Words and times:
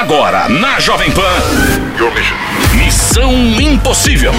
Agora, 0.00 0.48
na 0.48 0.80
Jovem 0.80 1.10
Pan. 1.10 1.20
Missão 2.74 3.34
Impossível. 3.60 4.32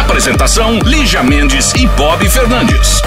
Apresentação: 0.00 0.80
Lígia 0.80 1.22
Mendes 1.22 1.72
e 1.74 1.86
Bob 1.86 2.28
Fernandes. 2.28 3.00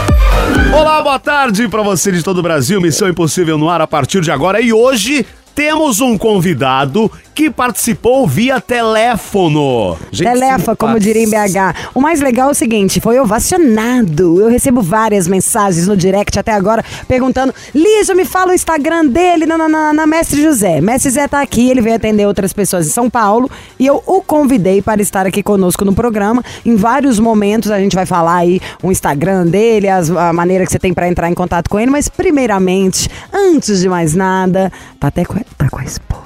Olá, 0.73 1.01
boa 1.01 1.19
tarde 1.19 1.67
para 1.67 1.83
você 1.83 2.13
de 2.13 2.23
todo 2.23 2.37
o 2.37 2.41
Brasil. 2.41 2.79
Missão 2.79 3.09
Impossível 3.09 3.57
no 3.57 3.69
ar 3.69 3.81
a 3.81 3.85
partir 3.85 4.21
de 4.21 4.31
agora. 4.31 4.61
E 4.61 4.71
hoje 4.71 5.25
temos 5.53 5.99
um 5.99 6.17
convidado 6.17 7.11
que 7.35 7.51
participou 7.51 8.25
via 8.25 8.61
teléfono. 8.61 9.97
Gente 10.09 10.27
Telefa, 10.31 10.73
como 10.75 10.97
diria 10.99 11.21
em 11.21 11.29
BH. 11.29 11.91
O 11.93 11.99
mais 11.99 12.21
legal 12.21 12.47
é 12.47 12.51
o 12.51 12.55
seguinte, 12.55 13.01
foi 13.01 13.19
ovacionado. 13.19 14.39
Eu 14.39 14.47
recebo 14.47 14.81
várias 14.81 15.27
mensagens 15.27 15.85
no 15.87 15.97
direct 15.97 16.39
até 16.39 16.53
agora 16.53 16.83
perguntando: 17.07 17.53
Lígia, 17.73 18.15
me 18.15 18.23
fala 18.23 18.51
o 18.51 18.55
Instagram 18.55 19.07
dele 19.07 19.45
na, 19.45 19.57
na, 19.67 19.91
na 19.93 20.07
Mestre 20.07 20.41
José. 20.41 20.79
Mestre 20.79 21.09
José 21.09 21.27
tá 21.27 21.41
aqui, 21.41 21.69
ele 21.69 21.81
veio 21.81 21.95
atender 21.97 22.25
outras 22.25 22.53
pessoas 22.53 22.87
em 22.87 22.91
São 22.91 23.09
Paulo 23.09 23.51
e 23.77 23.85
eu 23.85 24.01
o 24.05 24.21
convidei 24.21 24.81
para 24.81 25.01
estar 25.01 25.25
aqui 25.27 25.43
conosco 25.43 25.83
no 25.83 25.93
programa. 25.93 26.41
Em 26.65 26.75
vários 26.77 27.19
momentos 27.19 27.69
a 27.69 27.79
gente 27.79 27.95
vai 27.95 28.05
falar 28.05 28.37
aí 28.37 28.61
o 28.81 28.91
Instagram 28.91 29.45
dele, 29.47 29.89
as- 29.89 30.09
a 30.09 30.31
maneira 30.31 30.65
que 30.65 30.71
você 30.71 30.79
tem 30.79 30.93
para 30.93 31.09
entrar 31.09 31.29
em 31.29 31.33
contato 31.33 31.69
com 31.69 31.77
ele, 31.77 31.91
mas 31.91 32.07
primeiramente, 32.07 33.09
antes 33.33 33.81
de 33.81 33.89
mais 33.89 34.15
nada, 34.15 34.71
tá 34.99 35.07
até 35.09 35.25
com, 35.25 35.35
tá 35.57 35.69
com 35.69 35.79
a 35.79 35.83
esposa. 35.83 36.24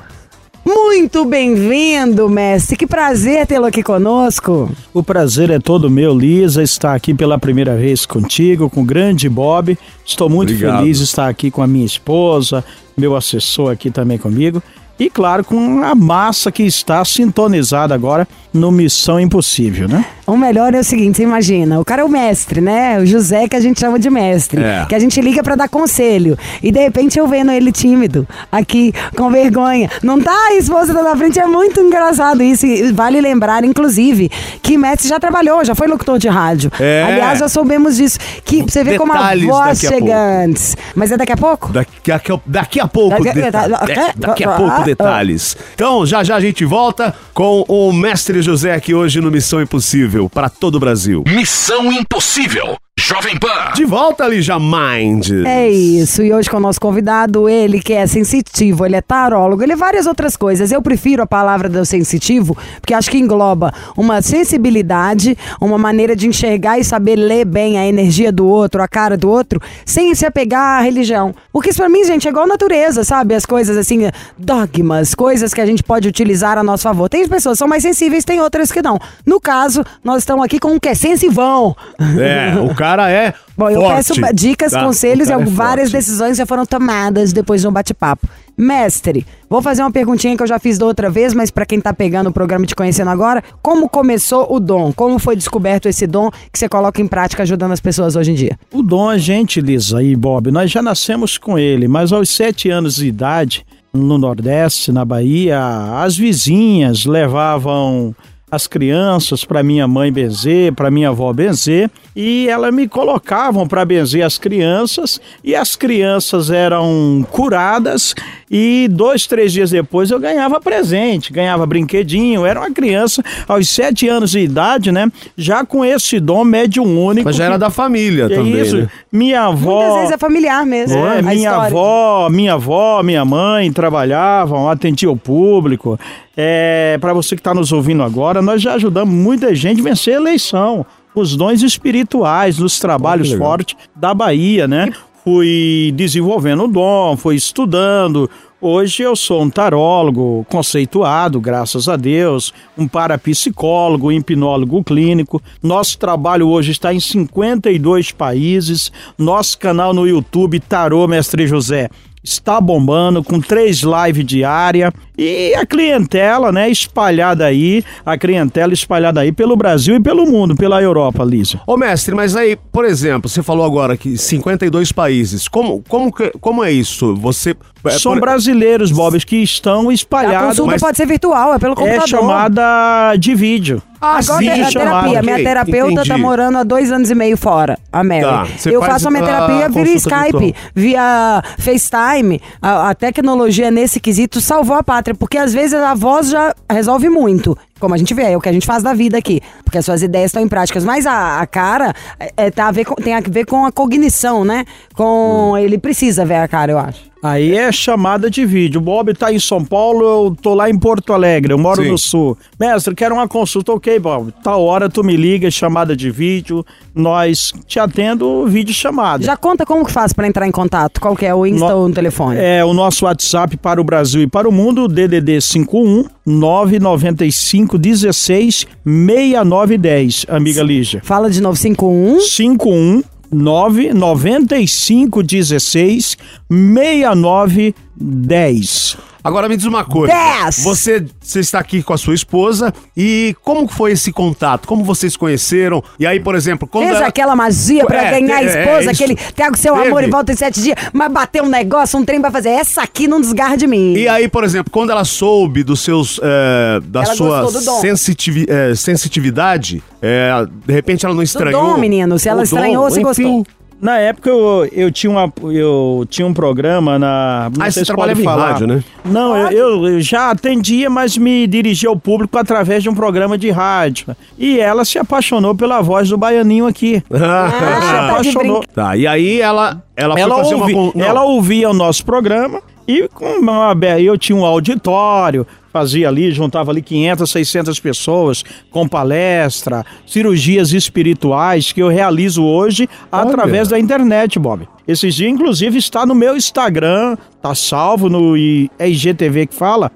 Muito 0.71 1.25
bem-vindo, 1.25 2.29
mestre. 2.29 2.77
Que 2.77 2.85
prazer 2.85 3.47
tê-lo 3.47 3.65
aqui 3.65 3.81
conosco. 3.81 4.69
O 4.93 5.01
prazer 5.01 5.49
é 5.49 5.57
todo 5.57 5.89
meu, 5.89 6.15
Lisa, 6.15 6.61
estar 6.61 6.93
aqui 6.93 7.11
pela 7.11 7.39
primeira 7.39 7.75
vez 7.75 8.05
contigo, 8.05 8.69
com 8.69 8.81
o 8.81 8.85
grande 8.85 9.27
Bob. 9.27 9.75
Estou 10.05 10.29
muito 10.29 10.53
Obrigado. 10.53 10.81
feliz 10.81 10.99
de 10.99 11.05
estar 11.05 11.27
aqui 11.27 11.49
com 11.49 11.63
a 11.63 11.67
minha 11.67 11.87
esposa, 11.87 12.63
meu 12.95 13.15
assessor 13.15 13.71
aqui 13.71 13.89
também 13.89 14.19
comigo. 14.19 14.61
E 14.99 15.09
claro, 15.09 15.43
com 15.43 15.83
a 15.83 15.95
massa 15.95 16.51
que 16.51 16.61
está 16.61 17.03
sintonizada 17.03 17.95
agora 17.95 18.27
no 18.53 18.71
Missão 18.71 19.19
Impossível, 19.19 19.87
né? 19.87 20.03
O 20.25 20.37
melhor 20.37 20.73
é 20.75 20.79
o 20.79 20.83
seguinte, 20.83 21.17
você 21.17 21.23
imagina, 21.23 21.79
o 21.79 21.85
cara 21.85 22.01
é 22.03 22.05
o 22.05 22.09
mestre, 22.09 22.61
né? 22.61 22.99
O 22.99 23.05
José 23.05 23.47
que 23.47 23.55
a 23.55 23.59
gente 23.59 23.79
chama 23.79 23.97
de 23.97 24.09
mestre, 24.11 24.61
É. 24.61 24.85
que 24.87 24.93
a 24.93 24.99
gente 24.99 25.19
liga 25.21 25.41
pra 25.43 25.55
dar 25.55 25.67
conselho. 25.67 26.37
E 26.61 26.71
de 26.71 26.79
repente 26.79 27.17
eu 27.17 27.27
vendo 27.27 27.51
ele 27.51 27.71
tímido, 27.71 28.27
aqui, 28.51 28.93
com 29.15 29.29
vergonha. 29.31 29.89
Não 30.03 30.19
tá, 30.21 30.31
a 30.49 30.55
esposa 30.55 30.93
tá 30.93 31.01
na 31.01 31.15
frente, 31.15 31.39
é 31.39 31.47
muito 31.47 31.79
engraçado 31.79 32.43
isso. 32.43 32.65
E 32.65 32.91
vale 32.91 33.19
lembrar, 33.21 33.63
inclusive, 33.63 34.29
que 34.61 34.77
mestre 34.77 35.07
já 35.09 35.19
trabalhou, 35.19 35.63
já 35.65 35.73
foi 35.73 35.87
locutor 35.87 36.19
de 36.19 36.27
rádio. 36.27 36.71
É. 36.79 37.03
Aliás, 37.07 37.39
já 37.39 37.49
soubemos 37.49 37.95
disso. 37.97 38.19
Que 38.45 38.61
você 38.61 38.83
vê 38.83 38.97
como 38.99 39.11
a 39.13 39.35
voz 39.35 39.83
a 39.83 39.89
chega 39.89 39.97
pouco. 39.99 40.13
antes. 40.13 40.77
Mas 40.93 41.11
é 41.11 41.17
daqui 41.17 41.31
a 41.33 41.37
pouco? 41.37 41.71
Daqui 41.73 42.11
a, 42.11 42.21
daqui 42.45 42.79
a 42.79 42.87
pouco, 42.87 43.23
Daqui- 43.23 43.39
deta- 43.41 43.67
daqui- 44.15 44.43
a 44.43 44.49
pouco 44.51 44.83
detalhes. 44.83 45.57
Então, 45.73 46.05
já 46.05 46.23
já 46.23 46.35
a 46.35 46.39
gente 46.39 46.63
volta 46.65 47.15
com 47.33 47.63
o 47.67 47.91
Mestre 47.91 48.38
José 48.41 48.73
aqui 48.73 48.93
hoje 48.93 49.21
no 49.21 49.31
Missão 49.31 49.61
Impossível 49.61 50.29
para 50.29 50.49
todo 50.49 50.75
o 50.75 50.79
Brasil. 50.79 51.23
Missão 51.27 51.91
Impossível. 51.91 52.77
Jovem 52.99 53.39
Pan. 53.39 53.71
De 53.73 53.85
volta, 53.85 54.27
Lígia 54.27 54.59
Mind. 54.59 55.31
É 55.45 55.69
isso, 55.69 56.21
e 56.21 56.33
hoje 56.33 56.49
com 56.49 56.57
o 56.57 56.59
nosso 56.59 56.81
convidado, 56.81 57.47
ele 57.47 57.79
que 57.79 57.93
é 57.93 58.05
sensitivo, 58.05 58.85
ele 58.85 58.97
é 58.97 59.01
tarólogo, 59.01 59.63
ele 59.63 59.71
é 59.71 59.75
várias 59.75 60.05
outras 60.05 60.35
coisas. 60.35 60.69
Eu 60.69 60.81
prefiro 60.81 61.23
a 61.23 61.25
palavra 61.25 61.69
do 61.69 61.85
sensitivo, 61.85 62.57
porque 62.81 62.93
acho 62.93 63.09
que 63.09 63.17
engloba 63.17 63.73
uma 63.95 64.21
sensibilidade, 64.21 65.37
uma 65.61 65.77
maneira 65.77 66.13
de 66.13 66.27
enxergar 66.27 66.77
e 66.77 66.83
saber 66.83 67.15
ler 67.15 67.45
bem 67.45 67.79
a 67.79 67.87
energia 67.87 68.33
do 68.33 68.45
outro, 68.45 68.83
a 68.83 68.87
cara 68.87 69.15
do 69.15 69.29
outro, 69.29 69.61
sem 69.85 70.13
se 70.13 70.25
apegar 70.25 70.79
à 70.79 70.81
religião. 70.81 71.33
Porque 71.53 71.69
isso 71.69 71.79
pra 71.79 71.87
mim, 71.87 72.03
gente, 72.03 72.27
é 72.27 72.31
igual 72.31 72.43
a 72.43 72.49
natureza, 72.49 73.05
sabe? 73.05 73.33
As 73.33 73.45
coisas 73.45 73.77
assim, 73.77 74.09
dogmas, 74.37 75.15
coisas 75.15 75.53
que 75.53 75.61
a 75.61 75.65
gente 75.65 75.83
pode 75.83 76.05
utilizar 76.05 76.57
a 76.57 76.63
nosso 76.63 76.83
favor. 76.83 77.07
Tem 77.07 77.25
pessoas 77.29 77.53
que 77.53 77.59
são 77.59 77.67
mais 77.67 77.81
sensíveis, 77.81 78.25
tem 78.25 78.41
outras 78.41 78.73
que 78.73 78.81
não. 78.81 78.99
No 79.25 79.39
caso, 79.39 79.85
nós 80.03 80.17
estamos 80.23 80.43
aqui 80.43 80.59
com 80.59 80.73
um 80.73 80.79
que 80.79 80.89
é 80.89 80.93
sensivão. 80.93 81.73
É, 81.97 82.59
o 82.59 82.75
cara 82.75 82.88
é 82.97 83.33
Bom, 83.57 83.69
eu 83.69 83.81
forte. 83.81 83.95
peço 83.95 84.33
dicas, 84.33 84.71
tá? 84.71 84.83
conselhos 84.83 85.27
e 85.27 85.31
cara 85.31 85.43
é 85.43 85.45
várias 85.45 85.91
forte. 85.91 86.03
decisões 86.03 86.37
já 86.37 86.45
foram 86.45 86.65
tomadas 86.65 87.33
depois 87.33 87.61
de 87.61 87.67
um 87.67 87.71
bate-papo. 87.71 88.27
Mestre, 88.57 89.25
vou 89.49 89.61
fazer 89.61 89.81
uma 89.83 89.91
perguntinha 89.91 90.35
que 90.35 90.43
eu 90.43 90.47
já 90.47 90.59
fiz 90.59 90.77
da 90.77 90.85
outra 90.85 91.09
vez, 91.09 91.33
mas 91.33 91.49
pra 91.49 91.65
quem 91.65 91.79
tá 91.79 91.93
pegando 91.93 92.27
o 92.29 92.33
programa 92.33 92.65
e 92.65 92.67
te 92.67 92.75
conhecendo 92.75 93.09
agora, 93.09 93.41
como 93.61 93.87
começou 93.87 94.53
o 94.53 94.59
dom? 94.59 94.91
Como 94.91 95.17
foi 95.17 95.35
descoberto 95.35 95.87
esse 95.87 96.05
dom 96.05 96.29
que 96.51 96.59
você 96.59 96.67
coloca 96.67 97.01
em 97.01 97.07
prática 97.07 97.43
ajudando 97.43 97.71
as 97.71 97.79
pessoas 97.79 98.15
hoje 98.17 98.31
em 98.31 98.35
dia? 98.35 98.59
O 98.73 98.83
dom 98.83 99.11
é 99.11 99.17
gente, 99.17 99.61
Lisa 99.61 100.03
e 100.03 100.15
Bob. 100.15 100.51
Nós 100.51 100.69
já 100.69 100.81
nascemos 100.81 101.37
com 101.37 101.57
ele, 101.57 101.87
mas 101.87 102.11
aos 102.11 102.29
sete 102.29 102.69
anos 102.69 102.95
de 102.95 103.07
idade, 103.07 103.65
no 103.93 104.17
Nordeste, 104.17 104.91
na 104.91 105.05
Bahia, 105.05 105.59
as 106.03 106.17
vizinhas 106.17 107.05
levavam 107.05 108.13
as 108.51 108.67
crianças 108.67 109.45
para 109.45 109.61
minha 109.63 109.87
mãe 109.87 110.11
benzer, 110.11 110.73
para 110.73 110.89
minha 110.91 111.09
avó 111.09 111.31
benzer, 111.31 111.89
e 112.21 112.49
elas 112.49 112.73
me 112.73 112.85
colocavam 112.85 113.65
para 113.65 113.85
benzer 113.85 114.25
as 114.25 114.37
crianças, 114.37 115.21
e 115.41 115.55
as 115.55 115.77
crianças 115.77 116.51
eram 116.51 117.25
curadas, 117.31 118.13
e 118.51 118.89
dois, 118.91 119.25
três 119.25 119.53
dias 119.53 119.69
depois 119.71 120.11
eu 120.11 120.19
ganhava 120.19 120.59
presente, 120.59 121.31
ganhava 121.31 121.65
brinquedinho, 121.65 122.45
era 122.45 122.59
uma 122.59 122.71
criança 122.71 123.23
aos 123.47 123.69
sete 123.69 124.09
anos 124.09 124.31
de 124.31 124.39
idade, 124.39 124.91
né? 124.91 125.09
Já 125.37 125.63
com 125.63 125.85
esse 125.85 126.19
dom 126.19 126.43
médium 126.43 127.05
único. 127.05 127.23
Mas 127.29 127.37
já 127.37 127.45
era 127.45 127.53
que- 127.53 127.59
da 127.61 127.69
família 127.69 128.27
que 128.27 128.35
também, 128.35 128.59
isso? 128.63 128.75
né? 128.79 128.89
Minha 129.09 129.43
avó. 129.43 129.75
Muitas 129.79 129.95
vezes 129.99 130.11
é 130.11 130.17
familiar 130.17 130.65
mesmo. 130.65 130.97
É, 130.97 131.19
a 131.19 131.21
minha 131.21 131.35
história. 131.35 131.67
avó, 131.67 132.27
minha 132.29 132.53
avó, 132.55 133.01
minha 133.01 133.23
mãe 133.23 133.71
trabalhavam, 133.71 134.67
atendiam 134.69 135.13
o 135.13 135.17
público. 135.17 135.97
É, 136.35 136.97
para 136.99 137.13
você 137.13 137.33
que 137.35 137.39
está 137.39 137.53
nos 137.53 137.71
ouvindo 137.71 138.03
agora, 138.03 138.41
nós 138.41 138.61
já 138.61 138.73
ajudamos 138.73 139.13
muita 139.15 139.55
gente 139.55 139.79
a 139.79 139.83
vencer 139.85 140.15
a 140.15 140.17
eleição. 140.17 140.85
Os 141.19 141.35
dons 141.35 141.61
espirituais 141.61 142.57
nos 142.59 142.79
trabalhos 142.79 143.29
legal. 143.29 143.45
fortes 143.45 143.75
da 143.93 144.13
Bahia, 144.13 144.69
né? 144.69 144.89
Fui 145.21 145.93
desenvolvendo 145.93 146.63
o 146.63 146.67
dom, 146.67 147.17
fui 147.17 147.35
estudando. 147.35 148.29
Hoje 148.61 149.03
eu 149.03 149.17
sou 149.17 149.41
um 149.41 149.49
tarólogo 149.49 150.45
conceituado, 150.49 151.41
graças 151.41 151.89
a 151.89 151.97
Deus, 151.97 152.53
um 152.77 152.87
parapsicólogo, 152.87 154.07
um 154.07 154.11
hipnólogo 154.13 154.81
clínico. 154.81 155.41
Nosso 155.61 155.97
trabalho 155.97 156.47
hoje 156.47 156.71
está 156.71 156.93
em 156.93 157.01
52 157.01 158.13
países. 158.13 158.89
Nosso 159.17 159.59
canal 159.59 159.93
no 159.93 160.07
YouTube, 160.07 160.57
Tarô 160.61 161.05
Mestre 161.05 161.47
José, 161.47 161.89
está 162.23 162.61
bombando 162.61 163.21
com 163.21 163.41
três 163.41 163.81
lives 163.81 164.25
diárias 164.25 164.93
e 165.19 165.55
a 165.55 165.65
clientela, 165.65 166.51
né, 166.51 166.69
espalhada 166.69 167.45
aí, 167.45 167.83
a 168.05 168.17
clientela 168.17 168.73
espalhada 168.73 169.19
aí 169.21 169.31
pelo 169.31 169.55
Brasil 169.55 169.95
e 169.95 169.99
pelo 169.99 170.25
mundo, 170.25 170.55
pela 170.55 170.81
Europa, 170.81 171.23
Lígia. 171.23 171.59
Ô 171.67 171.75
mestre, 171.77 172.15
mas 172.15 172.35
aí, 172.35 172.57
por 172.71 172.85
exemplo, 172.85 173.29
você 173.29 173.43
falou 173.43 173.65
agora 173.65 173.97
que 173.97 174.17
52 174.17 174.91
países. 174.91 175.47
Como, 175.47 175.83
como, 175.87 176.11
como 176.39 176.63
é 176.63 176.71
isso? 176.71 177.15
Você. 177.15 177.55
é, 177.85 177.89
São 177.91 178.13
por- 178.13 178.21
brasileiros, 178.21 178.91
Bob, 178.91 179.19
que 179.25 179.37
estão 179.37 179.89
A 179.89 179.93
espalhados. 179.93 180.49
consulta 180.49 180.71
mas- 180.71 180.81
pode 180.81 180.97
ser 180.97 181.05
virtual, 181.05 181.53
é 181.53 181.59
pelo 181.59 181.75
computador. 181.75 182.03
É 182.03 182.07
chamada 182.07 183.15
de 183.17 183.35
vídeo. 183.35 183.81
Ah, 184.01 184.19
Agora 184.19 184.39
sim, 184.39 184.47
é 184.47 184.61
a 184.61 184.71
chamada. 184.71 185.09
terapia. 185.09 185.21
Minha 185.21 185.35
terapeuta 185.43 185.95
tá 185.95 186.01
entendi. 186.05 186.21
morando 186.21 186.57
há 186.59 186.63
dois 186.63 186.89
anos 186.89 187.11
e 187.11 187.15
meio 187.15 187.35
fora, 187.35 187.77
a 187.91 188.01
Mary. 188.01 188.21
Tá, 188.21 188.47
Eu 188.71 188.81
faço 188.81 189.09
a 189.09 189.11
minha 189.11 189.21
a 189.23 189.25
terapia 189.27 189.67
via 189.67 189.83
consulta 189.83 189.97
Skype, 189.97 190.39
virtual. 190.39 190.71
via 190.73 191.43
FaceTime. 191.57 192.41
A, 192.61 192.89
a 192.91 192.95
tecnologia 192.95 193.69
nesse 193.69 193.99
quesito 193.99 194.39
salvou 194.39 194.77
a 194.77 194.83
pátria, 194.83 195.08
porque 195.15 195.37
às 195.37 195.53
vezes 195.53 195.73
a 195.73 195.93
voz 195.93 196.29
já 196.29 196.53
resolve 196.71 197.09
muito. 197.09 197.57
Como 197.79 197.93
a 197.93 197.97
gente 197.97 198.13
vê, 198.13 198.23
é 198.31 198.37
o 198.37 198.41
que 198.41 198.49
a 198.49 198.51
gente 198.53 198.65
faz 198.65 198.83
da 198.83 198.93
vida 198.93 199.17
aqui. 199.17 199.41
Porque 199.63 199.77
as 199.77 199.85
suas 199.85 200.01
ideias 200.03 200.27
estão 200.29 200.41
em 200.43 200.47
práticas. 200.47 200.83
Mas 200.83 201.05
a, 201.07 201.39
a 201.39 201.47
cara 201.47 201.93
é, 202.19 202.31
é, 202.35 202.51
tá 202.51 202.67
a 202.67 202.71
ver 202.71 202.85
com- 202.85 202.95
tem 202.95 203.13
a 203.13 203.21
ver 203.21 203.45
com 203.45 203.65
a 203.65 203.71
cognição, 203.71 204.43
né? 204.43 204.65
Com. 204.93 205.55
Ele 205.57 205.77
precisa 205.77 206.25
ver 206.25 206.35
a 206.35 206.47
cara, 206.47 206.71
eu 206.73 206.79
acho. 206.79 207.08
Aí 207.21 207.53
é 207.53 207.69
chamada 207.71 208.29
de 208.29 208.45
vídeo. 208.45 208.79
O 208.79 208.83
Bob 208.83 209.13
tá 209.13 209.31
em 209.33 209.39
São 209.39 209.63
Paulo, 209.63 210.03
eu 210.29 210.37
tô 210.41 210.53
lá 210.53 210.69
em 210.69 210.77
Porto 210.79 211.11
Alegre, 211.11 211.51
eu 211.53 211.57
moro 211.57 211.83
Sim. 211.83 211.89
no 211.91 211.97
sul. 211.97 212.37
Mestre, 212.57 212.95
quero 212.95 213.13
uma 213.15 213.27
consulta. 213.27 213.73
Ok, 213.73 213.99
Bob. 213.99 214.33
Tal 214.41 214.63
hora 214.63 214.87
tu 214.89 215.03
me 215.03 215.17
liga, 215.17 215.51
chamada 215.51 215.95
de 215.97 216.09
vídeo. 216.09 216.65
Nós 216.95 217.51
te 217.67 217.77
atendo 217.79 218.45
vídeo 218.47 218.73
chamada. 218.73 219.23
Já 219.23 219.35
conta 219.35 219.65
como 219.65 219.85
que 219.85 219.91
faz 219.91 220.13
pra 220.13 220.27
entrar 220.27 220.47
em 220.47 220.51
contato? 220.51 221.01
Qual 221.01 221.15
que 221.15 221.25
é 221.25 221.35
o 221.35 221.45
Insta 221.45 221.67
No- 221.69 221.77
ou 221.77 221.85
o 221.87 221.91
telefone? 221.91 222.37
É 222.39 222.63
o 222.63 222.73
nosso 222.73 223.03
WhatsApp 223.05 223.57
para 223.57 223.81
o 223.81 223.83
Brasil 223.83 224.21
e 224.21 224.27
para 224.27 224.47
o 224.47 224.51
mundo, 224.51 224.87
DDD 224.87 225.41
51 225.41 226.05
995 226.25 227.77
16 227.77 228.65
6910, 228.85 230.25
amiga 230.29 230.63
Lígia. 230.63 231.01
Fala 231.03 231.29
de 231.29 231.41
novo, 231.41 231.57
51. 231.57 232.19
51 232.21 233.01
995 233.31 234.67
16 234.67 236.17
6910. 236.49 239.08
Agora 239.23 239.49
me 239.49 239.57
diz 239.57 239.65
uma 239.65 239.83
coisa. 239.83 240.13
Dez. 240.13 240.63
Você, 240.63 241.05
você 241.19 241.39
está 241.41 241.59
aqui 241.59 241.83
com 241.83 241.93
a 241.93 241.97
sua 241.97 242.13
esposa 242.15 242.73
e 242.95 243.35
como 243.43 243.67
foi 243.67 243.91
esse 243.91 244.11
contato? 244.13 244.67
Como 244.67 244.83
vocês 244.83 245.17
conheceram? 245.17 245.83
E 245.99 246.05
aí, 246.07 246.19
por 246.19 246.35
exemplo, 246.35 246.67
quando 246.67 246.85
Fez 246.85 246.97
ela- 246.97 247.07
aquela 247.07 247.35
magia 247.35 247.85
pra 247.85 248.05
É, 248.05 248.11
ganhar 248.19 248.37
a 248.37 248.43
é, 248.43 248.45
esposa, 248.45 248.89
é 248.89 248.93
aquele 248.93 249.15
traga 249.35 249.53
o 249.55 249.57
seu 249.57 249.73
Teve. 249.75 249.87
amor 249.87 250.03
e 250.03 250.07
volta 250.09 250.31
em 250.31 250.35
sete 250.35 250.61
dias, 250.61 250.75
mas 250.93 251.11
bateu 251.11 251.43
um 251.43 251.49
negócio, 251.49 251.99
um 251.99 252.05
trem 252.05 252.21
pra 252.21 252.31
fazer. 252.31 252.49
Essa 252.49 252.81
aqui 252.81 253.07
não 253.07 253.19
desgarra 253.19 253.55
de 253.57 253.67
mim. 253.67 253.93
E 253.95 254.07
aí, 254.07 254.27
por 254.27 254.43
exemplo, 254.43 254.71
quando 254.71 254.91
ela 254.91 255.03
soube 255.05 255.63
dos 255.63 255.81
seus, 255.81 256.19
é, 256.23 256.79
da 256.85 257.03
Ela 257.03 257.15
sua 257.15 257.41
do 257.51 257.61
dom. 257.61 257.81
sensitivi- 257.81 258.45
é, 258.47 258.73
sensitividade, 258.75 259.83
é, 260.01 260.31
de 260.65 260.73
repente 260.73 261.05
ela 261.05 261.13
não 261.15 261.23
estranhou. 261.23 261.73
dom, 261.73 261.77
menino, 261.77 262.17
se 262.17 262.29
ela 262.29 262.43
estranhou, 262.43 262.89
você 262.89 263.01
gostou. 263.01 263.45
Na 263.81 263.97
época 263.97 264.29
eu, 264.29 264.67
eu, 264.71 264.91
tinha 264.91 265.09
uma, 265.09 265.31
eu 265.51 266.05
tinha 266.09 266.27
um 266.27 266.33
programa 266.33 266.99
na. 266.99 267.49
não 267.55 267.65
Ah, 267.65 267.71
sei 267.71 267.71
você 267.71 267.79
se 267.81 267.85
trabalhava 267.85 268.19
em 268.19 268.23
falar. 268.23 268.51
rádio, 268.51 268.67
né? 268.67 268.83
Não, 269.05 269.35
eu, 269.49 269.85
eu- 269.87 270.01
já 270.01 270.31
atendia, 270.31 270.89
mas 270.89 271.17
me 271.17 271.47
dirigia 271.47 271.87
ao 271.89 271.95
público 271.95 272.37
através 272.37 272.83
de 272.83 272.89
um 272.89 272.93
programa 272.93 273.37
de 273.37 273.49
rádio. 273.49 274.07
E 274.37 274.59
ela 274.59 274.83
se 274.83 274.99
apaixonou 274.99 275.55
pela 275.55 275.81
voz 275.81 276.09
do 276.09 276.17
baianinho 276.17 276.67
aqui. 276.67 277.01
ela 277.09 277.49
se 277.81 277.89
de 277.91 277.95
apaixonou. 277.95 278.63
Tá, 278.73 278.97
e 278.97 279.07
aí 279.07 279.39
ela, 279.41 279.81
ela, 279.99 280.19
Ela, 280.19 280.35
ouvi- 280.37 280.73
uma... 280.73 281.05
ela 281.05 281.23
ouvia 281.23 281.69
o 281.69 281.73
nosso 281.73 282.05
programa 282.05 282.61
e 282.87 283.07
com 283.09 283.25
uma, 283.39 283.75
eu 283.99 284.17
tinha 284.17 284.35
um 284.37 284.43
auditório, 284.45 285.45
fazia 285.71 286.07
ali, 286.07 286.31
juntava 286.31 286.71
ali 286.71 286.81
500, 286.81 287.29
600 287.29 287.79
pessoas 287.79 288.43
com 288.71 288.87
palestra, 288.87 289.85
cirurgias 290.07 290.73
espirituais 290.73 291.71
que 291.71 291.81
eu 291.81 291.87
realizo 291.87 292.43
hoje 292.43 292.89
através 293.11 293.67
da 293.67 293.77
internet, 293.79 294.39
Bob. 294.39 294.67
Esses 294.87 295.13
dias, 295.13 295.31
inclusive, 295.31 295.77
está 295.77 296.03
no 296.05 296.15
meu 296.15 296.35
Instagram, 296.35 297.15
tá 297.41 297.53
salvo 297.53 298.09
no 298.09 298.35
IGTV 298.35 299.45
que 299.47 299.53
fala. 299.53 299.91